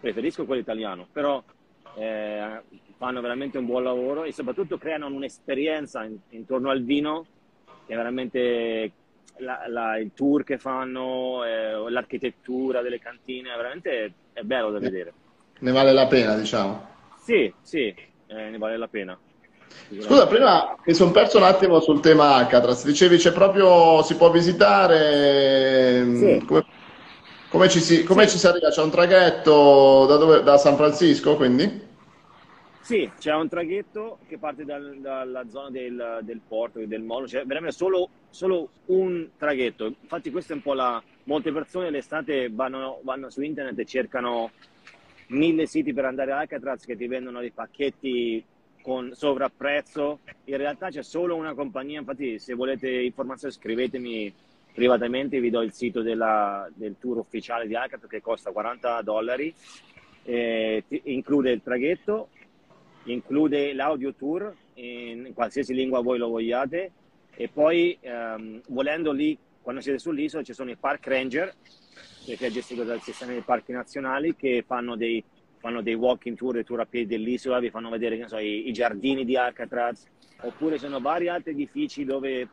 preferisco 0.00 0.44
quello 0.44 0.62
italiano, 0.62 1.06
però 1.12 1.42
eh, 1.96 2.60
fanno 2.96 3.20
veramente 3.20 3.58
un 3.58 3.66
buon 3.66 3.84
lavoro 3.84 4.24
e 4.24 4.32
soprattutto 4.32 4.78
creano 4.78 5.06
un'esperienza 5.06 6.04
in, 6.04 6.16
intorno 6.30 6.70
al 6.70 6.82
vino 6.82 7.26
che 7.86 7.92
è 7.92 7.96
veramente 7.96 8.92
la, 9.38 9.64
la, 9.68 9.98
il 9.98 10.12
tour 10.14 10.42
che 10.42 10.58
fanno, 10.58 11.44
eh, 11.44 11.90
l'architettura 11.90 12.82
delle 12.82 12.98
cantine, 12.98 13.54
veramente 13.56 14.12
è 14.36 14.42
bello 14.42 14.70
da 14.70 14.78
vedere. 14.78 15.12
Ne 15.60 15.72
vale 15.72 15.92
la 15.92 16.06
pena, 16.06 16.36
diciamo. 16.36 16.86
Sì, 17.22 17.52
sì, 17.62 17.86
eh, 17.86 18.50
ne 18.50 18.58
vale 18.58 18.76
la 18.76 18.86
pena. 18.86 19.18
Scusa, 20.00 20.26
prima 20.26 20.76
mi 20.84 20.94
sono 20.94 21.10
perso 21.10 21.38
un 21.38 21.44
attimo 21.44 21.80
sul 21.80 22.00
tema 22.00 22.34
Alcatraz. 22.34 22.84
Dicevi 22.84 23.16
c'è 23.16 23.32
proprio, 23.32 24.02
si 24.02 24.16
può 24.16 24.30
visitare. 24.30 26.04
Sì. 26.14 26.44
Come, 26.46 26.64
come, 27.48 27.68
ci 27.70 27.80
si, 27.80 28.04
come 28.04 28.24
sì. 28.24 28.32
ci 28.32 28.38
si 28.38 28.46
arriva? 28.46 28.68
C'è 28.68 28.82
un 28.82 28.90
traghetto 28.90 30.04
da, 30.06 30.16
dove, 30.16 30.42
da 30.42 30.58
San 30.58 30.76
Francisco, 30.76 31.36
quindi? 31.36 31.84
Sì, 32.82 33.10
c'è 33.18 33.32
un 33.32 33.48
traghetto 33.48 34.18
che 34.28 34.38
parte 34.38 34.64
dal, 34.64 34.98
dalla 35.00 35.48
zona 35.48 35.70
del, 35.70 36.20
del 36.22 36.40
porto 36.46 36.78
e 36.78 36.86
del 36.86 37.02
molo, 37.02 37.26
c'è 37.26 37.44
veramente 37.44 37.76
solo, 37.76 38.10
solo, 38.28 38.68
un 38.86 39.30
traghetto. 39.36 39.86
Infatti 39.86 40.30
questa 40.30 40.52
è 40.52 40.56
un 40.56 40.62
po' 40.62 40.74
la... 40.74 41.02
Molte 41.26 41.52
persone 41.52 41.90
l'estate 41.90 42.48
vanno, 42.50 43.00
vanno 43.02 43.30
su 43.30 43.42
internet 43.42 43.78
e 43.78 43.84
cercano 43.84 44.50
mille 45.28 45.66
siti 45.66 45.92
per 45.92 46.04
andare 46.04 46.32
a 46.32 46.38
Alcatraz 46.38 46.84
che 46.84 46.96
ti 46.96 47.08
vendono 47.08 47.40
dei 47.40 47.50
pacchetti 47.50 48.44
con 48.80 49.12
sovrapprezzo. 49.12 50.20
In 50.44 50.56
realtà 50.56 50.88
c'è 50.88 51.02
solo 51.02 51.34
una 51.34 51.54
compagnia, 51.54 51.98
infatti 51.98 52.38
se 52.38 52.54
volete 52.54 52.88
informazioni 52.88 53.52
scrivetemi 53.52 54.32
privatamente, 54.72 55.40
vi 55.40 55.50
do 55.50 55.62
il 55.62 55.72
sito 55.72 56.02
della, 56.02 56.68
del 56.72 56.96
tour 57.00 57.18
ufficiale 57.18 57.66
di 57.66 57.74
Alcatraz 57.74 58.08
che 58.08 58.20
costa 58.20 58.52
40 58.52 59.02
dollari, 59.02 59.52
eh, 60.22 60.84
include 61.04 61.50
il 61.50 61.62
traghetto 61.62 62.28
include 63.04 63.72
l'audio 63.72 64.14
tour 64.14 64.52
in 64.74 65.30
qualsiasi 65.32 65.72
lingua 65.72 66.00
voi 66.00 66.18
lo 66.18 66.28
vogliate 66.28 66.90
E 67.38 67.48
poi, 67.48 67.96
ehm, 68.00 68.62
volendo 68.68 69.12
lì, 69.12 69.36
quando 69.66 69.82
siete 69.82 69.98
sull'isola, 69.98 70.44
ci 70.44 70.52
sono 70.52 70.70
i 70.70 70.76
park 70.76 71.08
ranger, 71.08 71.52
che 72.24 72.36
è 72.38 72.50
gestito 72.50 72.84
dal 72.84 73.02
sistema 73.02 73.32
dei 73.32 73.40
parchi 73.40 73.72
nazionali, 73.72 74.36
che 74.36 74.62
fanno 74.64 74.94
dei, 74.94 75.20
fanno 75.58 75.82
dei 75.82 75.94
walking 75.94 76.36
tour, 76.36 76.52
dei 76.52 76.62
tour 76.62 76.78
a 76.78 76.86
piedi 76.86 77.08
dell'isola, 77.08 77.58
vi 77.58 77.70
fanno 77.70 77.90
vedere 77.90 78.28
so, 78.28 78.38
i, 78.38 78.68
i, 78.68 78.72
giardini 78.72 79.24
di 79.24 79.36
Alcatraz, 79.36 80.06
oppure 80.42 80.78
sono 80.78 81.00
vari 81.00 81.26
altri 81.26 81.50
edifici 81.50 82.04
dove 82.04 82.48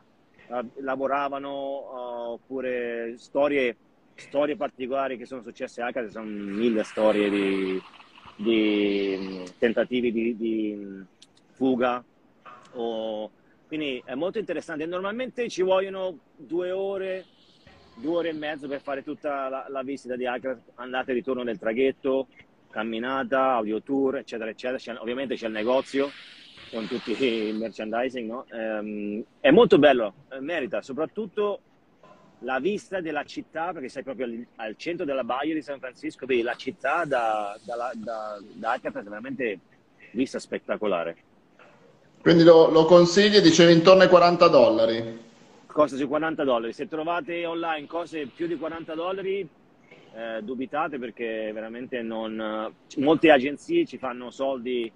uh, 0.48 0.68
lavoravano, 0.80 1.50
uh, 1.50 2.32
oppure 2.32 3.14
storie, 3.16 3.76
storie, 4.16 4.56
particolari 4.56 5.16
che 5.16 5.24
sono 5.24 5.40
successe 5.40 5.82
a 5.82 5.86
Alcatraz, 5.86 6.14
sono 6.14 6.26
mille 6.26 6.82
storie 6.82 7.30
di, 7.30 7.80
di 8.34 9.16
mm, 9.20 9.44
tentativi 9.60 10.10
di, 10.10 10.36
di 10.36 11.04
fuga. 11.52 12.04
O, 12.72 13.30
quindi 13.74 14.00
è 14.04 14.14
molto 14.14 14.38
interessante. 14.38 14.86
Normalmente 14.86 15.48
ci 15.48 15.62
vogliono 15.62 16.18
due 16.36 16.70
ore 16.70 17.24
due 17.96 18.16
ore 18.16 18.28
e 18.30 18.32
mezzo 18.32 18.66
per 18.66 18.80
fare 18.80 19.02
tutta 19.02 19.48
la, 19.48 19.66
la 19.68 19.82
visita 19.82 20.16
di 20.16 20.26
Accra, 20.26 20.60
andata 20.74 21.10
e 21.10 21.14
ritorno 21.14 21.44
del 21.44 21.58
traghetto, 21.58 22.26
camminata, 22.70 23.52
audio 23.52 23.82
tour, 23.82 24.18
eccetera, 24.18 24.50
eccetera. 24.50 24.78
C'è, 24.78 24.96
ovviamente 24.98 25.34
c'è 25.34 25.46
il 25.46 25.52
negozio 25.52 26.10
con 26.70 26.86
tutti 26.88 27.12
il 27.20 27.54
merchandising, 27.56 28.28
no? 28.28 28.46
ehm, 28.50 29.22
è 29.38 29.50
molto 29.50 29.78
bello, 29.78 30.14
eh, 30.30 30.40
merita, 30.40 30.82
soprattutto 30.82 31.60
la 32.40 32.58
vista 32.58 33.00
della 33.00 33.24
città, 33.24 33.72
perché 33.72 33.88
sei 33.88 34.02
proprio 34.02 34.26
al, 34.26 34.46
al 34.56 34.76
centro 34.76 35.04
della 35.04 35.22
baia 35.22 35.54
di 35.54 35.62
San 35.62 35.78
Francisco, 35.78 36.26
vedi 36.26 36.42
la 36.42 36.54
città 36.54 37.04
da, 37.04 37.56
da, 37.64 37.92
da, 37.94 38.40
da 38.54 38.70
Alcatraz, 38.72 39.04
è 39.04 39.08
veramente 39.08 39.60
vista 40.10 40.40
spettacolare. 40.40 41.32
Quindi 42.24 42.42
lo, 42.42 42.70
lo 42.70 42.86
consigli, 42.86 43.38
dicevi 43.40 43.74
intorno 43.74 44.00
ai 44.00 44.08
40 44.08 44.48
dollari? 44.48 45.18
costa 45.66 45.96
sui 45.96 46.06
40 46.06 46.42
dollari. 46.42 46.72
Se 46.72 46.88
trovate 46.88 47.44
online 47.44 47.86
cose 47.86 48.26
più 48.34 48.46
di 48.46 48.56
40 48.56 48.94
dollari, 48.94 49.46
eh, 50.14 50.40
dubitate 50.40 50.98
perché 50.98 51.50
veramente 51.52 52.00
non... 52.00 52.72
Molte 52.96 53.30
agenzie 53.30 53.84
ci 53.84 53.98
fanno 53.98 54.30
soldi 54.30 54.90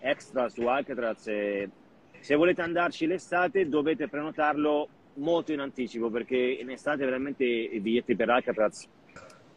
extra 0.00 0.48
su 0.48 0.66
Alcatraz 0.66 1.28
e 1.28 1.70
se 2.18 2.34
volete 2.34 2.62
andarci 2.62 3.06
l'estate 3.06 3.68
dovete 3.68 4.08
prenotarlo 4.08 4.88
molto 5.14 5.52
in 5.52 5.60
anticipo 5.60 6.10
perché 6.10 6.36
in 6.36 6.70
estate 6.70 7.04
veramente 7.04 7.44
i 7.44 7.78
biglietti 7.78 8.16
per 8.16 8.30
Alcatraz 8.30 8.88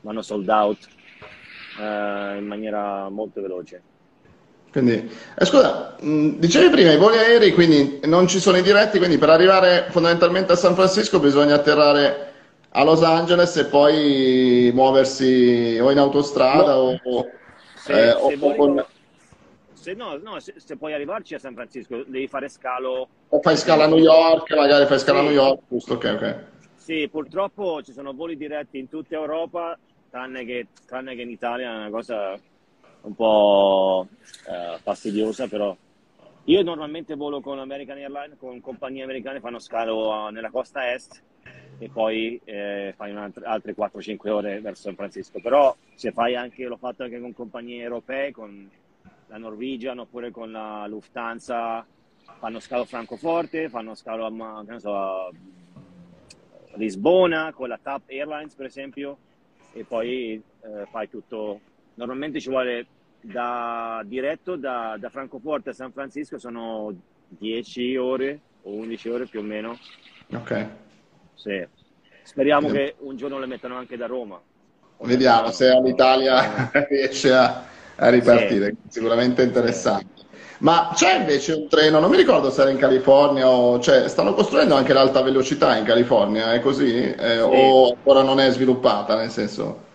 vanno 0.01 0.21
sold 0.21 0.47
out 0.49 0.87
eh, 1.79 2.37
in 2.37 2.45
maniera 2.45 3.09
molto 3.09 3.41
veloce. 3.41 3.81
Quindi, 4.71 5.09
eh, 5.37 5.45
scusa, 5.45 5.95
mh, 5.99 6.37
dicevi 6.37 6.69
prima 6.69 6.91
i 6.91 6.97
voli 6.97 7.17
aerei, 7.17 7.53
quindi 7.53 7.99
non 8.03 8.27
ci 8.27 8.39
sono 8.39 8.57
i 8.57 8.61
diretti, 8.61 8.97
quindi 8.97 9.17
per 9.17 9.29
arrivare 9.29 9.87
fondamentalmente 9.89 10.51
a 10.51 10.55
San 10.55 10.75
Francisco 10.75 11.19
bisogna 11.19 11.55
atterrare 11.55 12.33
a 12.71 12.83
Los 12.83 13.01
Angeles 13.01 13.55
e 13.57 13.65
poi 13.65 14.71
muoversi 14.73 15.79
o 15.81 15.89
in 15.89 15.97
autostrada 15.97 16.73
no. 16.73 16.99
o, 17.03 17.29
se, 17.75 18.09
eh, 18.09 18.11
se 18.11 18.37
o 18.39 18.55
con... 18.55 18.85
Se, 19.73 19.93
no, 19.93 20.19
no 20.21 20.39
se, 20.39 20.55
se, 20.57 20.75
puoi 20.75 20.93
arrivarci 20.93 21.33
a 21.33 21.39
San 21.39 21.53
Francisco 21.53 22.03
devi 22.05 22.27
fare 22.27 22.49
scalo. 22.49 23.07
O 23.29 23.41
fai 23.41 23.55
scala 23.55 23.85
a 23.85 23.87
New 23.87 23.99
York, 23.99 24.53
magari 24.53 24.85
fai 24.85 24.99
scala 24.99 25.19
sì. 25.19 25.25
a 25.25 25.27
New 25.29 25.37
York, 25.37 25.61
giusto? 25.69 25.93
Ok, 25.93 26.13
ok. 26.15 26.35
Sì, 26.75 27.07
purtroppo 27.09 27.81
ci 27.83 27.93
sono 27.93 28.13
voli 28.13 28.37
diretti 28.37 28.77
in 28.79 28.89
tutta 28.89 29.15
Europa, 29.15 29.77
tranne 30.09 30.45
che, 30.45 30.67
tranne 30.85 31.15
che 31.15 31.21
in 31.21 31.29
Italia, 31.29 31.71
è 31.71 31.75
una 31.75 31.89
cosa 31.89 32.37
un 33.07 33.15
po' 33.15 34.07
eh, 34.21 34.77
fastidiosa, 34.81 35.47
però 35.47 35.75
io 36.45 36.63
normalmente 36.63 37.15
volo 37.15 37.41
con 37.41 37.59
American 37.59 37.97
Airlines, 37.97 38.37
con 38.37 38.61
compagnie 38.61 39.03
americane, 39.03 39.39
fanno 39.39 39.59
scalo 39.59 40.29
nella 40.29 40.49
costa 40.49 40.93
est 40.93 41.21
e 41.79 41.89
poi 41.89 42.39
eh, 42.43 42.93
fai 42.95 43.13
altre 43.15 43.75
4-5 43.75 44.29
ore 44.29 44.61
verso 44.61 44.83
San 44.83 44.95
Francisco. 44.95 45.39
Però 45.41 45.75
se 45.93 46.11
fai 46.11 46.35
anche, 46.35 46.65
l'ho 46.65 46.77
fatto 46.77 47.03
anche 47.03 47.19
con 47.19 47.33
compagnie 47.33 47.81
europee, 47.83 48.31
con 48.31 48.69
la 49.27 49.37
Norwegian 49.37 49.99
oppure 49.99 50.31
con 50.31 50.51
la 50.51 50.85
Lufthansa, 50.87 51.85
fanno 52.39 52.59
scalo 52.59 52.83
a 52.83 52.85
Francoforte, 52.85 53.69
fanno 53.69 53.93
scalo 53.93 54.25
a, 54.25 54.79
so, 54.79 54.95
a 54.95 55.31
Lisbona 56.75 57.51
con 57.53 57.67
la 57.67 57.79
TAP 57.81 58.03
Airlines 58.07 58.53
per 58.53 58.67
esempio 58.67 59.17
e 59.73 59.83
poi 59.83 60.41
eh, 60.61 60.85
fai 60.89 61.09
tutto 61.09 61.59
normalmente 61.95 62.39
ci 62.39 62.49
vuole 62.49 62.85
da, 63.21 64.01
diretto 64.05 64.55
da, 64.55 64.95
da 64.99 65.09
Francoforte 65.09 65.71
a 65.71 65.73
San 65.73 65.91
Francisco 65.91 66.37
sono 66.37 66.93
10 67.27 67.97
ore 67.97 68.39
o 68.63 68.71
11 68.71 69.09
ore 69.09 69.25
più 69.25 69.39
o 69.39 69.43
meno. 69.43 69.77
Ok. 70.33 70.67
Sì. 71.35 71.65
Speriamo 72.23 72.69
che 72.69 72.95
un 72.99 73.15
giorno 73.15 73.39
le 73.39 73.45
mettano 73.45 73.75
anche 73.75 73.95
da 73.95 74.05
Roma. 74.05 74.39
Vediamo 74.99 75.51
se 75.51 75.69
all'Italia 75.69 76.71
riesce 76.89 77.31
a, 77.33 77.63
a 77.95 78.09
ripartire, 78.09 78.75
sì. 78.87 78.99
sicuramente 78.99 79.43
interessante. 79.43 80.25
Ma 80.59 80.91
c'è 80.93 81.19
invece 81.19 81.53
un 81.53 81.67
treno, 81.67 81.99
non 81.99 82.09
mi 82.09 82.17
ricordo 82.17 82.49
se 82.49 82.61
era 82.61 82.71
in 82.71 82.77
California 82.77 83.47
o 83.47 83.79
cioè, 83.79 84.09
stanno 84.09 84.33
costruendo 84.33 84.73
anche 84.73 84.91
l'alta 84.91 85.21
velocità 85.21 85.77
in 85.77 85.85
California, 85.85 86.51
è 86.53 86.59
così? 86.61 87.13
Eh, 87.13 87.35
sì. 87.35 87.39
O 87.39 87.89
ancora 87.91 88.23
non 88.23 88.39
è 88.39 88.49
sviluppata, 88.49 89.15
nel 89.15 89.29
senso? 89.29 89.85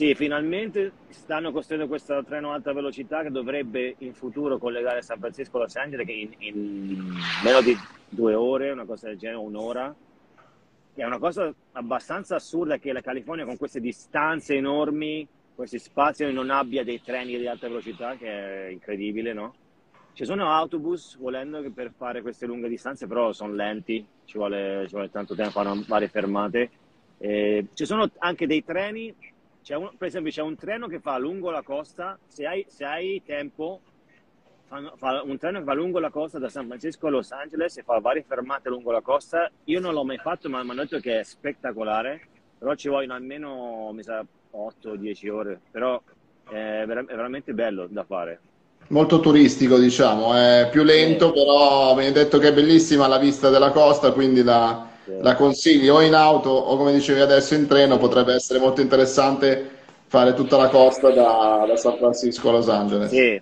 Sì, 0.00 0.14
finalmente 0.14 0.92
stanno 1.10 1.52
costruendo 1.52 1.86
questo 1.86 2.24
treno 2.24 2.52
a 2.52 2.54
alta 2.54 2.72
velocità 2.72 3.20
che 3.20 3.30
dovrebbe 3.30 3.96
in 3.98 4.14
futuro 4.14 4.56
collegare 4.56 5.02
San 5.02 5.18
Francisco 5.18 5.58
a 5.58 5.64
Los 5.64 5.76
Angeles 5.76 6.06
che 6.06 6.12
in, 6.12 6.34
in 6.38 7.14
meno 7.44 7.60
di 7.60 7.76
due 8.08 8.32
ore, 8.32 8.70
una 8.70 8.86
cosa 8.86 9.08
del 9.08 9.18
genere, 9.18 9.36
un'ora. 9.40 9.94
È 10.94 11.04
una 11.04 11.18
cosa 11.18 11.52
abbastanza 11.72 12.36
assurda 12.36 12.78
che 12.78 12.94
la 12.94 13.02
California 13.02 13.44
con 13.44 13.58
queste 13.58 13.78
distanze 13.78 14.54
enormi, 14.54 15.28
questi 15.54 15.78
spazi, 15.78 16.32
non 16.32 16.48
abbia 16.48 16.82
dei 16.82 17.02
treni 17.02 17.36
di 17.36 17.46
alta 17.46 17.68
velocità, 17.68 18.16
che 18.16 18.68
è 18.68 18.70
incredibile, 18.70 19.34
no? 19.34 19.54
Ci 20.14 20.24
sono 20.24 20.50
autobus 20.50 21.18
volendo 21.18 21.62
per 21.72 21.92
fare 21.94 22.22
queste 22.22 22.46
lunghe 22.46 22.70
distanze, 22.70 23.06
però 23.06 23.32
sono 23.32 23.52
lenti, 23.52 24.02
ci 24.24 24.38
vuole, 24.38 24.84
ci 24.86 24.92
vuole 24.92 25.10
tanto 25.10 25.34
tempo, 25.34 25.50
fanno 25.50 25.84
varie 25.86 26.08
fermate. 26.08 26.70
E 27.18 27.66
ci 27.74 27.84
sono 27.84 28.10
anche 28.16 28.46
dei 28.46 28.64
treni 28.64 29.14
un, 29.68 29.90
per 29.96 30.08
esempio 30.08 30.30
c'è 30.30 30.42
un 30.42 30.56
treno 30.56 30.86
che 30.86 31.00
fa 31.00 31.18
lungo 31.18 31.50
la 31.50 31.62
costa, 31.62 32.18
se 32.26 32.46
hai, 32.46 32.64
se 32.68 32.84
hai 32.84 33.22
tempo, 33.24 33.80
fa, 34.66 34.92
fa 34.96 35.22
un 35.22 35.38
treno 35.38 35.58
che 35.58 35.64
va 35.64 35.74
lungo 35.74 35.98
la 35.98 36.10
costa 36.10 36.38
da 36.38 36.48
San 36.48 36.66
Francisco 36.66 37.06
a 37.06 37.10
Los 37.10 37.32
Angeles 37.32 37.76
e 37.76 37.82
fa 37.82 37.98
varie 38.00 38.24
fermate 38.26 38.68
lungo 38.68 38.90
la 38.90 39.00
costa. 39.00 39.50
Io 39.64 39.80
non 39.80 39.94
l'ho 39.94 40.04
mai 40.04 40.18
fatto, 40.18 40.48
ma 40.48 40.62
mi 40.62 40.70
hanno 40.70 40.82
detto 40.82 40.98
che 40.98 41.20
è 41.20 41.22
spettacolare, 41.22 42.20
però 42.58 42.74
ci 42.74 42.88
vogliono 42.88 43.14
almeno, 43.14 43.90
mi 43.92 44.02
sa, 44.02 44.24
8-10 44.52 45.30
ore, 45.30 45.60
però 45.70 46.02
è, 46.48 46.84
ver- 46.86 47.06
è 47.06 47.14
veramente 47.14 47.52
bello 47.52 47.86
da 47.88 48.04
fare 48.04 48.40
molto 48.90 49.20
turistico, 49.20 49.78
diciamo, 49.78 50.34
è 50.34 50.68
più 50.70 50.82
lento, 50.82 51.32
però 51.32 51.94
mi 51.94 52.06
hai 52.06 52.12
detto 52.12 52.38
che 52.38 52.48
è 52.48 52.52
bellissima 52.52 53.06
la 53.06 53.18
vista 53.18 53.50
della 53.50 53.70
costa, 53.70 54.12
quindi 54.12 54.42
la, 54.42 54.89
la 55.20 55.34
consigli 55.34 55.88
o 55.88 56.00
in 56.00 56.14
auto 56.14 56.50
o 56.50 56.76
come 56.76 56.92
dicevi 56.92 57.20
adesso 57.20 57.54
in 57.54 57.66
treno, 57.66 57.98
potrebbe 57.98 58.34
essere 58.34 58.58
molto 58.58 58.80
interessante 58.80 59.78
fare 60.06 60.34
tutta 60.34 60.56
la 60.56 60.68
costa 60.68 61.10
da, 61.10 61.64
da 61.66 61.76
San 61.76 61.96
Francisco 61.96 62.48
a 62.48 62.52
Los 62.52 62.68
Angeles. 62.68 63.10
Sì, 63.10 63.40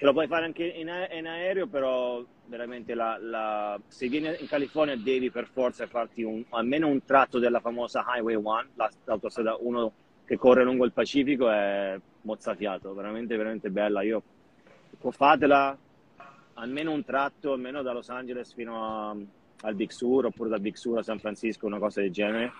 lo 0.00 0.12
puoi 0.12 0.26
fare 0.26 0.44
anche 0.44 0.64
in, 0.64 0.90
in 1.12 1.26
aereo, 1.26 1.66
però 1.66 2.22
veramente 2.46 2.94
la, 2.94 3.18
la, 3.20 3.80
se 3.88 4.08
vieni 4.08 4.34
in 4.38 4.46
California 4.48 4.96
devi 4.96 5.30
per 5.30 5.46
forza 5.52 5.86
farti 5.86 6.22
un, 6.22 6.44
almeno 6.50 6.86
un 6.86 7.04
tratto 7.04 7.38
della 7.38 7.60
famosa 7.60 8.04
Highway 8.14 8.34
1, 8.34 8.64
l'autostrada 9.04 9.56
1 9.58 9.92
che 10.24 10.36
corre 10.36 10.64
lungo 10.64 10.84
il 10.84 10.92
Pacifico, 10.92 11.50
è 11.50 11.98
mozzafiato, 12.22 12.94
veramente, 12.94 13.36
veramente 13.36 13.70
bella. 13.70 14.02
Io 14.02 14.22
fatela 15.10 15.76
almeno 16.54 16.92
un 16.92 17.04
tratto, 17.04 17.52
almeno 17.52 17.82
da 17.82 17.92
Los 17.92 18.08
Angeles 18.08 18.52
fino 18.52 18.84
a, 18.84 19.16
al 19.66 19.74
Big 19.74 19.90
Sur 19.90 20.26
oppure 20.26 20.48
dal 20.48 20.60
Big 20.60 20.76
Sur 20.76 20.98
a 20.98 21.02
San 21.02 21.18
Francisco, 21.18 21.66
una 21.66 21.78
cosa 21.78 22.00
del 22.00 22.12
genere. 22.12 22.52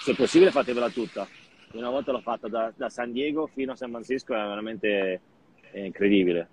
Se 0.00 0.14
possibile 0.14 0.50
fatevela 0.50 0.90
tutta. 0.90 1.26
Una 1.72 1.88
volta 1.88 2.12
l'ho 2.12 2.20
fatta 2.20 2.48
da, 2.48 2.72
da 2.76 2.88
San 2.88 3.12
Diego 3.12 3.46
fino 3.46 3.72
a 3.72 3.76
San 3.76 3.90
Francisco, 3.90 4.34
è 4.34 4.36
veramente 4.36 5.20
è 5.72 5.78
incredibile. 5.78 6.48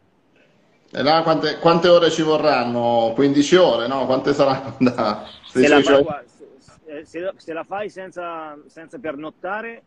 E 0.91 1.01
là 1.01 1.21
quante, 1.21 1.57
quante, 1.59 1.89
ore 1.89 2.09
ci 2.09 2.21
vorranno? 2.21 3.11
15 3.13 3.55
ore, 3.55 3.87
no? 3.87 4.05
Quante 4.05 4.33
saranno 4.33 4.75
da... 4.79 5.27
Se 5.45 5.67
la, 5.67 5.81
fai, 5.81 6.05
se, 6.25 7.05
se, 7.05 7.33
se 7.35 7.53
la 7.53 7.63
fai 7.63 7.89
senza, 7.89 8.57
senza 8.67 8.97
pernottare, 8.99 9.83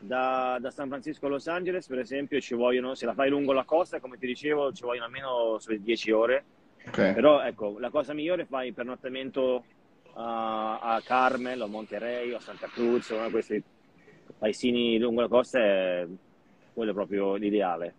da, 0.00 0.56
da, 0.60 0.70
San 0.70 0.88
Francisco 0.88 1.26
a 1.26 1.28
Los 1.28 1.46
Angeles, 1.46 1.86
per 1.86 1.98
esempio, 1.98 2.40
ci 2.40 2.54
vogliono, 2.54 2.94
se 2.94 3.06
la 3.06 3.14
fai 3.14 3.28
lungo 3.28 3.52
la 3.52 3.64
costa, 3.64 4.00
come 4.00 4.16
ti 4.16 4.26
dicevo, 4.26 4.72
ci 4.72 4.82
vogliono 4.82 5.04
almeno 5.04 5.58
sulle 5.58 5.80
10 5.80 6.10
ore 6.10 6.44
Okay. 6.88 7.14
Però 7.14 7.42
ecco, 7.42 7.78
la 7.78 7.90
cosa 7.90 8.12
migliore 8.12 8.46
fai 8.46 8.68
il 8.68 8.74
pernottamento 8.74 9.64
uh, 10.12 10.12
a 10.14 11.00
Carmel 11.04 11.60
o 11.60 11.66
Monterey 11.68 12.32
o 12.32 12.36
a 12.36 12.40
Santa 12.40 12.68
Cruz, 12.72 13.10
uno 13.10 13.26
di 13.26 13.30
questi 13.30 13.62
paesini 14.38 14.98
lungo 14.98 15.20
la 15.20 15.28
costa, 15.28 15.58
è 15.58 16.06
quello 16.72 16.92
proprio 16.92 17.34
l'ideale. 17.34 17.94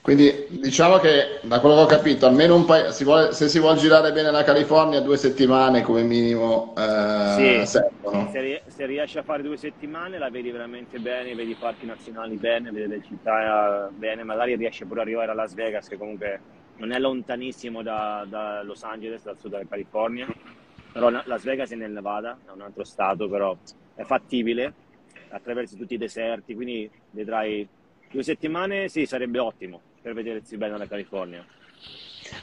Quindi 0.00 0.46
diciamo 0.60 0.98
che 0.98 1.40
da 1.42 1.58
quello 1.60 1.74
che 1.74 1.82
ho 1.82 1.86
capito, 1.86 2.26
almeno 2.26 2.54
un 2.54 2.64
paio, 2.64 2.92
si 2.92 3.02
vuole, 3.02 3.32
se 3.32 3.48
si 3.48 3.58
vuole 3.58 3.78
girare 3.78 4.12
bene 4.12 4.30
la 4.30 4.44
California, 4.44 5.00
due 5.00 5.16
settimane 5.16 5.82
come 5.82 6.02
minimo 6.02 6.72
eh, 6.76 7.62
Sì, 7.62 7.66
servono. 7.66 8.30
se, 8.30 8.62
se 8.66 8.86
riesci 8.86 9.18
a 9.18 9.22
fare 9.22 9.42
due 9.42 9.56
settimane 9.56 10.18
la 10.18 10.30
vedi 10.30 10.50
veramente 10.50 10.98
bene, 10.98 11.34
vedi 11.34 11.50
i 11.50 11.56
parchi 11.56 11.86
nazionali 11.86 12.36
bene, 12.36 12.70
vedi 12.70 12.88
le 12.88 13.02
città 13.02 13.88
eh, 13.88 13.90
bene, 13.92 14.22
magari 14.22 14.54
riesci 14.54 14.84
pure 14.84 15.00
ad 15.00 15.06
arrivare 15.06 15.32
a 15.32 15.34
Las 15.34 15.54
Vegas, 15.54 15.88
che 15.88 15.96
comunque 15.96 16.40
non 16.76 16.92
è 16.92 16.98
lontanissimo 16.98 17.82
da, 17.82 18.24
da 18.28 18.62
Los 18.62 18.82
Angeles, 18.82 19.22
dal 19.22 19.36
sud 19.38 19.50
della 19.50 19.66
California, 19.68 20.26
però 20.92 21.08
Las 21.10 21.44
Vegas 21.44 21.70
è 21.70 21.74
nel 21.74 21.92
Nevada, 21.92 22.38
è 22.46 22.50
un 22.50 22.60
altro 22.60 22.84
stato, 22.84 23.28
però 23.28 23.56
è 23.94 24.02
fattibile, 24.02 24.72
attraversi 25.30 25.76
tutti 25.76 25.94
i 25.94 25.98
deserti, 25.98 26.54
quindi 26.54 26.90
vedrai 27.10 27.66
due 28.10 28.22
settimane, 28.22 28.88
sì, 28.88 29.06
sarebbe 29.06 29.38
ottimo 29.38 29.80
per 30.02 30.14
vedersi 30.14 30.56
bene 30.56 30.76
la 30.76 30.86
California. 30.86 31.44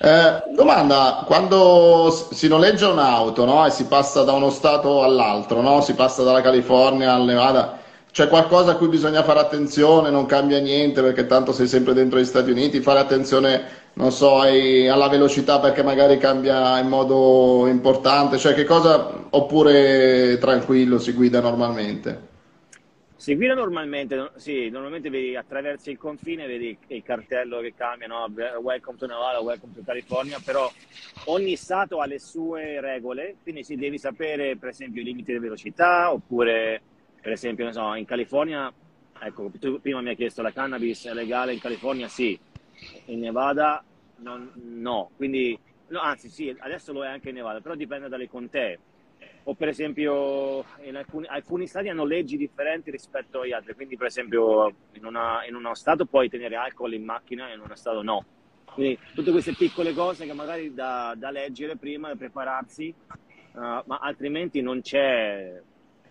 Eh, 0.02 0.44
domanda, 0.54 1.24
quando 1.26 2.12
si 2.12 2.48
noleggia 2.48 2.90
un'auto, 2.90 3.46
no, 3.46 3.66
e 3.66 3.72
si 3.72 3.86
passa 3.86 4.24
da 4.24 4.34
uno 4.34 4.50
stato 4.50 5.04
all'altro, 5.04 5.62
no? 5.62 5.82
Si 5.82 5.94
passa 5.94 6.24
dalla 6.24 6.42
California 6.42 7.14
al 7.14 7.26
Nevada, 7.26 7.80
c'è 8.12 8.28
qualcosa 8.28 8.72
a 8.72 8.76
cui 8.76 8.88
bisogna 8.88 9.24
fare 9.24 9.40
attenzione, 9.40 10.10
non 10.10 10.26
cambia 10.26 10.60
niente 10.60 11.02
perché 11.02 11.26
tanto 11.28 11.52
sei 11.52 11.68
sempre 11.68 11.94
dentro 11.94 12.20
gli 12.20 12.26
Stati 12.26 12.50
Uniti, 12.50 12.82
fare 12.82 13.00
attenzione, 13.00 13.64
non 14.00 14.14
so, 14.14 14.40
alla 14.40 15.10
velocità 15.10 15.60
perché 15.60 15.84
magari 15.84 16.18
cambia 16.18 16.80
in 16.80 16.88
modo 16.88 17.68
importante, 17.68 18.38
cioè 18.38 18.54
che 18.54 18.64
cosa, 18.64 19.28
oppure 19.30 20.38
tranquillo, 20.40 20.98
si 21.00 21.12
guida 21.12 21.42
normalmente? 21.42 22.28
Si 23.18 23.36
guida 23.36 23.54
normalmente, 23.54 24.16
no- 24.16 24.32
sì, 24.38 24.70
normalmente 24.70 25.10
vedi 25.10 25.36
attraversi 25.36 25.92
il 25.92 25.98
confine, 25.98 26.48
vedi 26.48 26.78
il 26.88 27.04
cartello 27.04 27.60
che 27.60 27.74
cambia, 27.76 28.08
no? 28.08 28.28
Welcome 28.62 28.98
to 28.98 29.06
Nevada, 29.06 29.42
welcome 29.42 29.74
to 29.76 29.82
California, 29.86 30.40
però 30.42 30.72
ogni 31.26 31.58
stato 31.58 32.00
ha 32.00 32.06
le 32.06 32.20
sue 32.20 32.80
regole, 32.80 33.36
quindi 33.44 33.66
si 33.66 33.76
devi 33.76 33.98
sapere 33.98 34.56
per 34.56 34.70
esempio 34.70 35.02
i 35.02 35.04
limiti 35.04 35.34
di 35.34 35.40
velocità, 35.40 36.10
oppure 36.14 36.82
per 37.22 37.34
esempio, 37.34 37.66
non 37.66 37.74
so, 37.74 37.94
in 37.96 38.06
California, 38.06 38.72
ecco, 39.22 39.52
tu 39.60 39.82
prima 39.82 40.00
mi 40.00 40.08
hai 40.08 40.16
chiesto 40.16 40.42
la 40.42 40.54
cannabis 40.54 41.06
è 41.06 41.14
legale 41.14 41.52
in 41.52 41.60
California? 41.60 42.08
Sì, 42.08 42.40
in 43.08 43.20
Nevada 43.20 43.84
non- 44.22 44.52
no, 44.56 45.12
quindi, 45.16 45.58
no, 45.88 46.00
anzi 46.00 46.30
sì, 46.30 46.56
adesso 46.60 46.94
lo 46.94 47.04
è 47.04 47.08
anche 47.08 47.30
in 47.30 47.36
Nevada, 47.36 47.62
però 47.62 47.76
dipende 47.76 48.08
dalle 48.10 48.28
contee 48.28 48.80
o 49.44 49.56
per 49.56 49.68
esempio 49.70 50.64
alcuni, 50.94 51.26
alcuni 51.28 51.68
stati 51.68 51.90
hanno 51.90 52.06
leggi 52.06 52.38
differenti 52.38 52.92
rispetto 52.92 53.42
agli 53.42 53.52
altri, 53.52 53.74
quindi 53.74 53.98
per 53.98 54.08
esempio 54.08 54.72
in, 54.94 55.06
una- 55.06 55.44
in 55.48 55.56
uno 55.56 55.74
stato 55.74 56.06
puoi 56.06 56.30
tenere 56.30 56.56
alcol 56.56 56.94
in 56.94 57.04
macchina 57.04 57.50
e 57.50 57.54
in 57.56 57.60
uno 57.62 57.76
stato 57.76 58.02
no. 58.02 58.26
Quindi 58.74 58.98
tutte 59.16 59.32
queste 59.32 59.54
piccole 59.54 59.94
cose 59.94 60.26
che 60.26 60.34
magari 60.34 60.74
da, 60.74 61.14
da 61.18 61.32
leggere 61.32 61.76
prima, 61.78 62.10
da 62.10 62.16
prepararsi, 62.16 62.88
eh, 62.90 62.94
ma 63.54 63.98
altrimenti 64.00 64.62
non 64.62 64.82
c'è, 64.82 65.60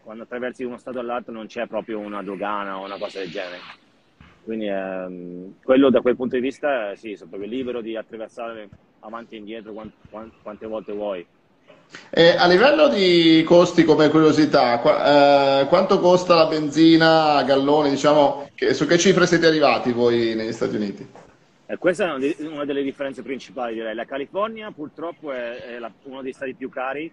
quando 0.02 0.24
attraversi 0.24 0.64
uno 0.64 0.76
stato 0.76 0.98
all'altro 0.98 1.32
non 1.32 1.46
c'è 1.46 1.66
proprio 1.66 1.98
una 2.00 2.22
dogana 2.22 2.78
o 2.78 2.84
una 2.84 2.98
cosa 2.98 3.20
del 3.20 3.30
genere. 3.30 3.60
Quindi 4.48 4.66
ehm, 4.66 5.56
quello 5.62 5.90
da 5.90 6.00
quel 6.00 6.16
punto 6.16 6.36
di 6.36 6.40
vista, 6.40 6.92
eh, 6.92 6.96
sì, 6.96 7.14
sono 7.16 7.28
proprio 7.28 7.50
libero 7.50 7.82
di 7.82 7.96
attraversare 7.96 8.66
avanti 9.00 9.34
e 9.34 9.38
indietro 9.40 9.74
quant- 9.74 9.92
quant- 10.08 10.32
quante 10.40 10.66
volte 10.66 10.92
vuoi. 10.92 11.26
E 12.08 12.34
a 12.34 12.46
livello 12.46 12.88
di 12.88 13.42
costi 13.44 13.84
come 13.84 14.08
curiosità, 14.08 14.78
qua- 14.78 15.60
eh, 15.60 15.66
quanto 15.66 15.98
costa 16.00 16.34
la 16.34 16.46
benzina 16.46 17.34
a 17.34 17.42
gallone? 17.44 17.90
Diciamo, 17.90 18.48
che- 18.54 18.72
su 18.72 18.86
che 18.86 18.96
cifre 18.96 19.26
siete 19.26 19.46
arrivati 19.46 19.92
voi 19.92 20.34
negli 20.34 20.52
Stati 20.52 20.76
Uniti? 20.76 21.06
E 21.66 21.76
questa 21.76 22.06
è 22.16 22.46
una 22.46 22.64
delle 22.64 22.82
differenze 22.82 23.20
principali, 23.20 23.74
direi. 23.74 23.94
La 23.94 24.06
California 24.06 24.70
purtroppo 24.70 25.30
è, 25.30 25.74
è 25.74 25.78
la- 25.78 25.92
uno 26.04 26.22
dei 26.22 26.32
stati 26.32 26.54
più 26.54 26.70
cari. 26.70 27.12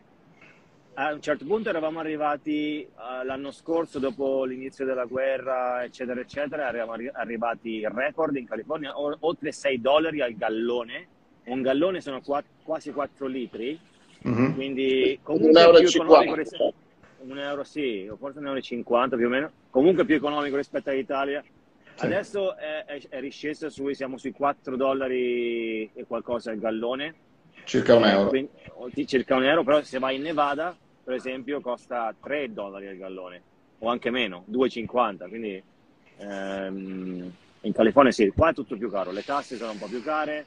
A 0.98 1.12
un 1.12 1.22
certo 1.22 1.44
punto 1.44 1.68
eravamo 1.68 2.00
arrivati 2.00 2.82
eh, 2.84 2.90
l'anno 3.26 3.52
scorso, 3.52 4.00
dopo 4.00 4.46
l'inizio 4.46 4.86
della 4.86 5.04
guerra, 5.04 5.84
eccetera, 5.84 6.22
eccetera, 6.22 6.70
eravamo 6.70 6.94
arri- 6.94 7.10
arrivati 7.12 7.82
in 7.82 7.94
record 7.94 8.34
in 8.38 8.46
California, 8.48 8.98
o- 8.98 9.18
oltre 9.22 9.52
6 9.52 9.82
dollari 9.82 10.22
al 10.22 10.36
gallone. 10.38 11.08
Un 11.48 11.62
gallone 11.62 12.00
sono 12.00 12.22
qua- 12.22 12.42
quasi 12.64 12.94
4 12.94 13.28
litri, 13.28 13.78
Mhm. 14.22 14.54
quindi 14.54 15.18
Un 15.20 15.24
comunque 15.24 15.62
euro 15.62 15.78
e 15.78 15.82
più 15.82 15.90
economico 15.90 16.16
cinquanta. 16.22 16.42
rispetto 16.42 16.74
un 17.28 17.40
euro 17.40 17.64
sì, 17.66 18.08
o 18.10 18.16
forse 18.16 18.40
un 18.40 18.46
euro 18.46 18.58
e 18.60 18.62
50 18.62 19.18
più 19.18 19.26
o 19.26 19.30
meno, 19.30 19.52
comunque 19.72 20.06
più 20.06 20.16
economico 20.16 20.56
rispetto 20.56 20.92
all'Italia. 20.92 21.44
Sì. 21.96 22.06
Adesso 22.06 22.56
è, 22.56 22.86
è, 22.86 23.02
è 23.10 23.20
risceso 23.20 23.70
sui, 23.70 23.96
siamo 23.96 24.18
sui 24.18 24.32
4 24.32 24.78
dollari 24.78 25.90
e 25.94 26.06
qualcosa 26.08 26.52
al 26.52 26.58
gallone, 26.60 27.16
Circa 27.66 27.96
un 27.96 28.06
euro. 28.06 28.30
quindi- 28.30 29.08
circa 29.08 29.36
un 29.36 29.44
euro, 29.44 29.64
però 29.64 29.82
se 29.82 30.00
vai 30.00 30.16
in 30.16 30.22
Nevada, 30.22 30.76
per 31.06 31.14
esempio, 31.14 31.62
costa 31.62 32.14
3 32.20 32.52
dollari 32.52 32.88
al 32.88 32.98
gallone, 32.98 33.42
o 33.78 33.90
anche 33.90 34.10
meno, 34.10 34.44
2,50, 34.52 35.30
quindi 35.30 35.62
ehm, 36.18 37.32
in 37.62 37.74
California 37.74 38.12
sì, 38.12 38.34
qua 38.36 38.50
è 38.50 38.54
tutto 38.56 38.76
più 38.76 38.90
caro, 38.90 39.12
le 39.12 39.24
tasse 39.24 39.56
sono 39.56 39.72
un 39.72 39.78
po' 39.78 39.86
più 39.86 40.02
care, 40.02 40.44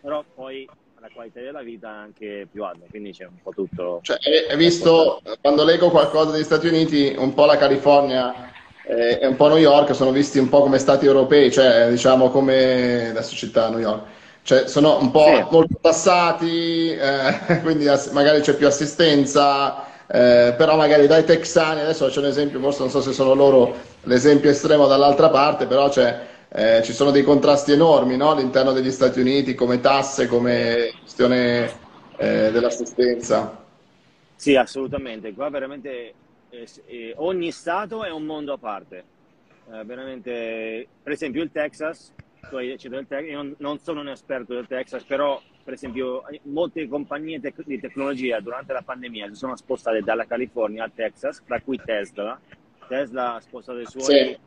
però 0.00 0.24
poi 0.34 0.68
la 0.98 1.08
qualità 1.14 1.40
della 1.40 1.62
vita 1.62 1.88
è 1.88 1.96
anche 1.98 2.48
più 2.50 2.64
alta, 2.64 2.86
quindi 2.90 3.12
c'è 3.12 3.24
un 3.26 3.40
po' 3.40 3.52
tutto... 3.52 4.00
Cioè, 4.02 4.18
hai 4.50 4.56
visto, 4.56 5.22
quando 5.40 5.62
leggo 5.62 5.90
qualcosa 5.90 6.32
degli 6.32 6.42
Stati 6.42 6.66
Uniti, 6.66 7.14
un 7.16 7.32
po' 7.32 7.44
la 7.44 7.56
California 7.56 8.50
eh, 8.84 9.20
e 9.22 9.26
un 9.28 9.36
po' 9.36 9.46
New 9.46 9.58
York 9.58 9.94
sono 9.94 10.10
visti 10.10 10.40
un 10.40 10.48
po' 10.48 10.62
come 10.62 10.78
stati 10.78 11.06
europei, 11.06 11.52
cioè 11.52 11.88
diciamo 11.88 12.30
come 12.30 13.10
adesso 13.10 13.36
città 13.36 13.68
New 13.70 13.78
York. 13.78 14.06
Cioè, 14.44 14.68
sono 14.68 14.98
un 15.00 15.10
po' 15.10 15.48
Sì. 15.48 15.48
molto 15.50 15.78
tassati, 15.80 16.90
eh, 16.90 17.60
quindi 17.62 17.88
ass- 17.88 18.10
magari 18.10 18.40
c'è 18.42 18.54
più 18.56 18.66
assistenza, 18.66 19.86
eh, 20.06 20.54
però 20.56 20.76
magari 20.76 21.06
dai 21.06 21.24
texani, 21.24 21.80
adesso 21.80 22.08
c'è 22.08 22.18
un 22.18 22.26
esempio, 22.26 22.60
forse 22.60 22.80
non 22.80 22.90
so 22.90 23.00
se 23.00 23.12
sono 23.12 23.32
loro 23.34 23.74
l'esempio 24.02 24.50
estremo 24.50 24.86
dall'altra 24.86 25.30
parte, 25.30 25.66
però 25.66 25.88
c'è, 25.88 26.26
eh, 26.50 26.82
ci 26.84 26.92
sono 26.92 27.10
dei 27.10 27.22
contrasti 27.22 27.72
enormi, 27.72 28.16
no? 28.18 28.32
All'interno 28.32 28.72
degli 28.72 28.90
Stati 28.90 29.18
Uniti, 29.20 29.54
come 29.54 29.80
tasse, 29.80 30.26
come 30.26 30.90
gestione, 31.02 31.64
eh, 32.16 32.50
dell'assistenza. 32.52 33.62
Sì, 34.34 34.56
assolutamente. 34.56 35.32
Qua 35.32 35.48
veramente 35.50 36.16
eh, 36.48 36.66
eh, 36.86 37.14
ogni 37.16 37.50
stato 37.52 38.04
è 38.04 38.10
un 38.10 38.24
mondo 38.24 38.52
a 38.52 38.58
parte. 38.58 39.08
Veramente, 39.66 40.90
per 41.00 41.12
esempio 41.12 41.42
il 41.42 41.50
Texas, 41.50 42.12
Tex- 42.48 43.28
io 43.28 43.36
non, 43.36 43.54
non 43.58 43.78
sono 43.78 44.00
un 44.00 44.08
esperto 44.08 44.54
del 44.54 44.66
Texas, 44.66 45.04
però 45.04 45.40
per 45.62 45.74
esempio 45.74 46.22
molte 46.42 46.86
compagnie 46.88 47.40
tec- 47.40 47.64
di 47.64 47.80
tecnologia 47.80 48.40
durante 48.40 48.72
la 48.72 48.82
pandemia 48.82 49.28
si 49.28 49.34
sono 49.34 49.56
spostate 49.56 50.00
dalla 50.02 50.26
California 50.26 50.84
al 50.84 50.92
Texas, 50.94 51.42
tra 51.44 51.60
cui 51.60 51.80
Tesla. 51.82 52.38
Tesla 52.86 53.34
ha 53.34 53.40
spostato 53.40 53.78
i 53.78 53.86
suoi, 53.86 54.04
sì. 54.04 54.38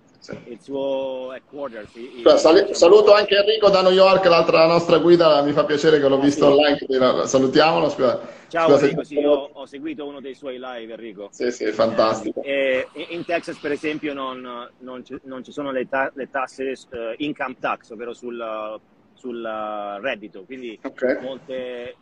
Il 0.45 0.60
suo 0.62 1.34
headquarters. 1.34 1.95
i- 1.95 2.19
i- 2.19 2.21
Allora, 2.23 2.38
sali- 2.38 2.60
diciamo- 2.62 2.73
saluto 2.75 3.13
anche 3.13 3.36
Enrico 3.36 3.69
da 3.69 3.82
New 3.82 3.91
York, 3.91 4.25
l'altra 4.25 4.65
nostra 4.65 4.97
guida, 4.99 5.41
mi 5.41 5.51
fa 5.51 5.65
piacere 5.65 5.99
che 5.99 6.08
l'ho 6.08 6.17
Ah, 6.17 6.23
visto 6.23 6.45
sì. 6.45 6.51
online, 6.51 6.77
quindi 6.77 6.97
lo- 7.06 7.25
salutiamolo. 7.25 7.89
Scusa, 7.89 8.19
Ciao 8.47 8.63
scusa 8.67 8.77
se- 8.77 8.84
Enrico, 8.86 9.03
sì, 9.03 9.17
io 9.19 9.32
ho 9.32 9.65
seguito 9.65 10.06
uno 10.06 10.19
dei 10.21 10.34
suoi 10.34 10.58
live, 10.60 10.93
Enrico. 10.93 11.27
Sì, 11.32 11.51
sì, 11.51 11.71
fantastico. 11.71 12.41
Eh, 12.43 12.89
in 12.93 13.06
in 13.10 13.25
Texas, 13.25 13.60
per 13.60 13.71
esempio, 13.71 14.13
non, 14.13 14.41
non 14.80 15.03
ci, 15.03 15.17
non 15.23 15.43
ci 15.43 15.51
sono 15.51 15.71
le, 15.71 15.88
ta- 15.88 16.12
le 16.15 16.30
tasse 16.30 16.71
eh, 16.89 17.13
income 17.17 17.58
tax, 17.60 17.89
ovvero 17.91 18.13
sul, 18.13 18.80
sul 19.13 19.45
eh, 19.45 19.99
reddito, 20.01 20.45
quindi 20.45 20.80
Ok. 20.84 21.19
molte, 21.21 21.97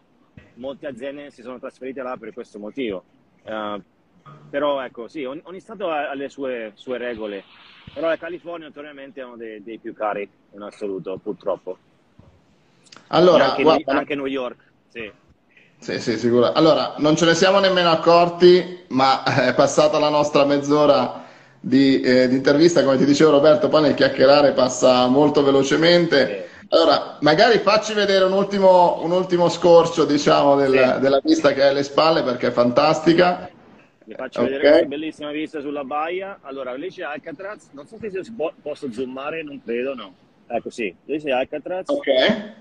molte 0.53 0.87
aziende 0.87 1.31
si 1.31 1.41
sono 1.41 1.59
trasferite 1.59 2.01
là 2.03 2.15
per 2.17 2.31
questo 2.33 2.59
motivo. 2.59 3.05
Eh, 3.43 3.81
però 4.49 4.81
ecco, 4.83 5.07
sì, 5.07 5.23
ogni, 5.25 5.41
ogni 5.45 5.59
stato 5.59 5.89
ha, 5.89 6.09
ha 6.09 6.13
le 6.13 6.29
sue, 6.29 6.71
sue 6.75 6.97
regole, 6.97 7.45
però 7.95 8.09
la 8.09 8.17
California 8.17 8.67
notoriamente 8.67 9.21
è 9.21 9.23
uno 9.23 9.37
dei, 9.37 9.63
dei 9.63 9.79
più 9.79 9.93
cari 9.93 10.29
in 10.53 10.61
assoluto, 10.61 11.17
purtroppo. 11.23 11.77
Allora, 13.07 13.51
anche, 13.51 13.63
guarda, 13.63 13.93
anche 13.93 14.15
New 14.15 14.25
York, 14.25 14.57
sì. 14.89 15.09
Sì, 15.79 15.99
sì, 16.01 16.17
sicuro. 16.17 16.51
Allora, 16.51 16.95
non 16.97 17.15
ce 17.15 17.23
ne 17.23 17.35
siamo 17.35 17.59
nemmeno 17.59 17.89
accorti, 17.91 18.83
ma 18.89 19.23
è 19.23 19.53
passata 19.53 19.97
la 19.97 20.09
nostra 20.09 20.43
mezz'ora 20.43 21.23
di, 21.57 22.01
eh, 22.01 22.27
di 22.27 22.35
intervista, 22.35 22.83
come 22.83 22.97
ti 22.97 23.05
dicevo 23.05 23.31
Roberto, 23.31 23.69
poi 23.69 23.83
nel 23.83 23.93
chiacchierare 23.93 24.51
passa 24.51 25.07
molto 25.07 25.41
velocemente. 25.41 26.49
Allora, 26.69 27.17
magari 27.21 27.59
facci 27.59 27.93
vedere 27.93 28.25
un 28.25 28.33
ultimo, 28.33 29.01
un 29.03 29.11
ultimo 29.11 29.47
scorcio, 29.47 30.03
diciamo, 30.03 30.57
del- 30.57 30.93
Sì. 30.95 30.99
della 30.99 31.21
vista 31.23 31.53
che 31.53 31.63
hai 31.63 31.69
alle 31.69 31.83
spalle, 31.83 32.23
perché 32.23 32.47
è 32.47 32.51
fantastica. 32.51 33.49
Vi 34.05 34.13
faccio 34.13 34.39
Ok. 34.41 34.45
vedere 34.47 34.67
questa 34.69 34.85
bellissima 34.87 35.31
vista 35.31 35.59
sulla 35.61 35.83
baia. 35.83 36.39
Allora, 36.41 36.73
lì 36.75 36.89
c'è 36.89 37.03
Alcatraz. 37.03 37.71
Non 37.71 37.87
so 37.87 37.97
se 37.97 38.31
può- 38.35 38.53
posso 38.61 38.91
zoomare, 38.91 39.41
non 39.43 39.61
credo, 39.63 39.95
no. 39.95 40.13
Ecco, 40.47 40.69
sì, 40.69 40.95
lì 41.05 41.17
c'è 41.19 41.31
Alcatraz. 41.31 41.89
Ok, 41.89 42.53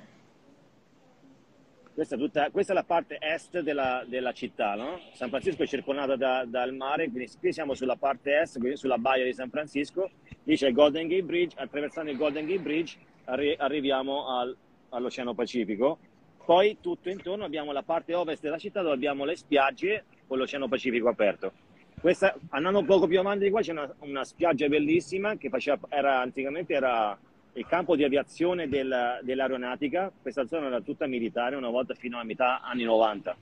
Questa 1.95 2.17
è, 2.17 2.19
tutta, 2.19 2.51
questa 2.51 2.73
è 2.73 2.75
la 2.75 2.83
parte 2.83 3.19
est 3.21 3.61
della, 3.61 4.03
della 4.09 4.33
città, 4.33 4.75
no? 4.75 4.99
San 5.13 5.29
Francisco 5.29 5.63
è 5.63 5.67
circondata 5.69 6.17
da- 6.17 6.45
dal 6.45 6.75
mare, 6.75 7.09
quindi 7.09 7.31
qui 7.39 7.53
siamo 7.53 7.75
sulla 7.75 7.95
parte 7.95 8.37
est, 8.41 8.59
quindi 8.59 8.77
sulla 8.77 8.99
baia 8.99 9.23
di 9.25 9.33
San 9.33 9.49
Francisco. 9.49 10.11
Lì 10.43 10.57
c'è 10.57 10.69
il 10.69 10.75
Golden 10.75 11.07
Gate 11.07 11.23
Bridge. 11.23 11.55
Attraversando 11.57 12.11
il 12.11 12.17
Golden 12.17 12.47
Gate 12.47 12.59
Bridge 12.59 12.97
arri- 13.27 13.55
arriviamo 13.57 14.27
al, 14.37 14.57
all'Oceano 14.89 15.35
Pacifico. 15.35 15.99
Poi 16.45 16.79
tutto 16.81 17.11
intorno 17.11 17.45
abbiamo 17.45 17.71
la 17.71 17.83
parte 17.83 18.13
ovest 18.13 18.43
della 18.43 18.59
città 18.59 18.83
dove 18.83 18.95
abbiamo 18.95 19.25
le 19.25 19.37
spiagge 19.37 20.05
con 20.27 20.39
l'Oceano 20.39 20.69
Pacifico 20.69 21.09
aperto. 21.09 21.53
Questa, 22.01 22.35
andando 22.51 22.81
un 22.81 22.85
poco 22.85 23.07
più 23.07 23.19
avanti 23.19 23.45
di 23.45 23.51
qua 23.51 23.63
c'è 23.63 23.73
una, 23.73 23.93
una 24.01 24.25
spiaggia 24.25 24.69
bellissima 24.69 25.37
che 25.37 25.49
faceva, 25.49 25.79
era, 25.89 26.21
anticamente 26.21 26.75
era 26.75 27.19
il 27.55 27.67
campo 27.67 27.97
di 27.97 28.05
aviazione 28.05 28.69
del, 28.69 29.21
dell'aeronautica. 29.23 30.13
Questa 30.21 30.47
zona 30.47 30.67
era 30.67 30.81
tutta 30.81 31.07
militare 31.07 31.57
una 31.57 31.71
volta 31.71 31.95
fino 31.95 32.19
a 32.19 32.25
metà 32.25 32.61
anni 32.61 32.85
90. 32.85 33.37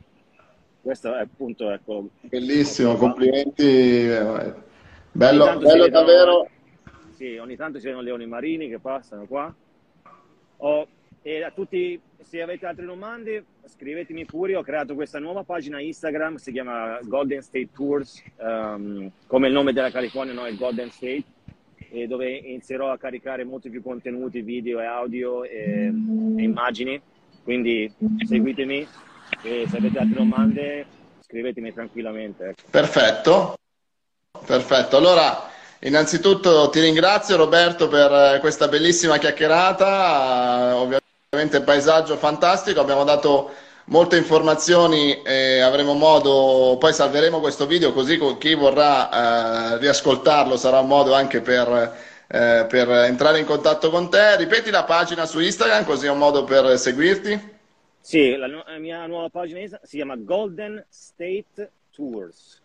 Questo 0.83 1.14
è 1.14 1.20
appunto 1.20 1.70
ecco, 1.70 2.09
bellissimo, 2.20 2.97
complimenti. 2.97 4.07
Bello, 5.12 5.59
bello 5.59 5.89
davvero. 5.89 6.49
Sì, 7.11 7.37
ogni 7.37 7.57
tanto 7.57 7.78
ci 7.78 7.87
sono 7.87 8.01
leoni 8.01 8.26
marini 8.26 8.68
che 8.68 8.78
passano 8.78 9.26
qua. 9.26 9.55
Oh, 10.59 10.87
e 11.23 11.43
a 11.45 11.51
tutti, 11.53 12.01
se 12.20 12.43
avete 12.43 12.66
altre 12.66 12.85
domande, 12.85 13.45
scrivetemi 13.66 14.25
pure. 14.25 14.57
Ho 14.57 14.62
creato 14.62 14.95
questa 14.95 15.20
nuova 15.20 15.45
pagina 15.45 15.81
Instagram, 15.81 16.35
si 16.35 16.51
chiama 16.51 16.99
Golden 17.03 17.41
State 17.41 17.70
Tours, 17.73 18.23
um, 18.39 19.11
come 19.29 19.47
il 19.47 19.53
nome 19.53 19.73
della 19.73 19.91
California, 19.91 20.35
no? 20.35 20.45
è 20.45 20.55
Golden 20.55 20.91
State, 20.91 21.25
dove 22.09 22.31
inizierò 22.31 22.91
a 22.91 22.99
caricare 22.99 23.45
molti 23.45 23.70
più 23.70 23.83
contenuti, 23.83 24.41
video 24.41 24.81
e 24.81 24.85
audio 24.85 25.45
e, 25.45 25.87
e 25.87 26.43
immagini. 26.43 27.01
Quindi 27.45 27.93
seguitemi 28.25 28.87
e 29.43 29.64
se 29.68 29.77
avete 29.77 29.99
altre 29.99 30.16
domande 30.16 30.87
scrivetemi 31.20 31.73
tranquillamente. 31.73 32.49
Ecco. 32.49 32.62
Perfetto, 32.70 33.55
perfetto. 34.45 34.97
Allora, 34.97 35.49
innanzitutto 35.81 36.68
ti 36.70 36.81
ringrazio 36.81 37.37
Roberto 37.37 37.89
per 37.89 38.39
questa 38.41 38.68
bellissima 38.68 39.18
chiacchierata, 39.18 40.77
ovviamente 40.77 41.11
paesaggio 41.64 42.18
fantastico, 42.18 42.80
abbiamo 42.80 43.05
dato 43.05 43.53
molte 43.87 44.18
informazioni 44.18 45.22
e 45.22 45.61
avremo 45.61 45.95
modo, 45.95 46.76
poi 46.78 46.93
salveremo 46.93 47.41
questo 47.41 47.64
video 47.64 47.95
così 47.95 48.20
chi 48.37 48.53
vorrà 48.53 49.72
eh, 49.72 49.78
riascoltarlo 49.78 50.59
sarà 50.59 50.80
un 50.80 50.89
modo 50.89 51.14
anche 51.14 51.41
per, 51.41 51.97
eh, 52.26 52.66
per 52.68 52.87
entrare 52.91 53.39
in 53.39 53.47
contatto 53.47 53.89
con 53.89 54.11
te. 54.11 54.37
Ripeti 54.37 54.70
la 54.70 54.85
pagina 54.85 55.24
su 55.24 55.41
Instagram 55.41 55.87
così 55.87 56.05
è 56.05 56.11
un 56.11 56.18
modo 56.18 56.45
per 56.45 56.76
seguirti. 56.76 57.61
Sì, 57.99 58.37
la, 58.37 58.47
la 58.47 58.78
mia 58.78 59.07
nuova 59.07 59.30
pagina 59.30 59.61
si 59.85 59.97
chiama 59.97 60.16
Golden 60.16 60.85
State 60.91 61.70
Tours. 61.93 62.61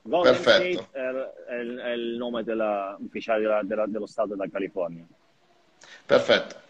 Golden 0.00 0.32
Perfetto. 0.32 0.86
State 0.88 1.32
è, 1.46 1.52
è, 1.52 1.58
è 1.58 1.90
il 1.90 2.16
nome 2.16 2.42
della, 2.42 2.96
ufficiale 3.00 3.42
della, 3.42 3.60
della, 3.62 3.84
dello 3.86 4.06
Stato 4.06 4.28
della 4.28 4.48
California. 4.50 5.04
Perfetto. 6.06 6.67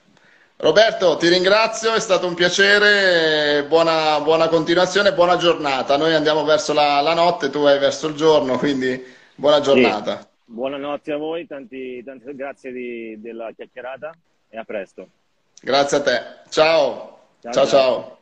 Roberto, 0.61 1.16
ti 1.18 1.28
ringrazio, 1.28 1.94
è 1.94 2.00
stato 2.00 2.26
un 2.26 2.34
piacere, 2.34 3.64
buona, 3.68 4.20
buona 4.20 4.48
continuazione, 4.48 5.14
buona 5.14 5.36
giornata. 5.36 5.96
Noi 5.96 6.14
andiamo 6.14 6.42
verso 6.42 6.72
la, 6.72 7.00
la, 7.00 7.14
notte, 7.14 7.48
tu 7.48 7.62
vai 7.62 7.78
verso 7.78 8.09
il 8.09 8.16
giorno, 8.16 8.59
quindi 8.59 9.00
buona 9.36 9.61
giornata. 9.61 10.18
Sì. 10.18 10.26
Buonanotte 10.46 11.12
a 11.12 11.16
voi, 11.16 11.46
tanti, 11.46 12.02
tanti 12.02 12.34
grazie 12.34 12.72
di, 12.72 13.20
della 13.20 13.52
chiacchierata 13.54 14.11
e 14.48 14.59
a 14.59 14.64
presto. 14.64 15.09
Grazie 15.62 15.96
a 15.98 16.02
te. 16.02 16.22
Ciao. 16.48 17.18
Ciao 17.40 17.52
ciao. 17.52 17.66
ciao. 17.66 18.17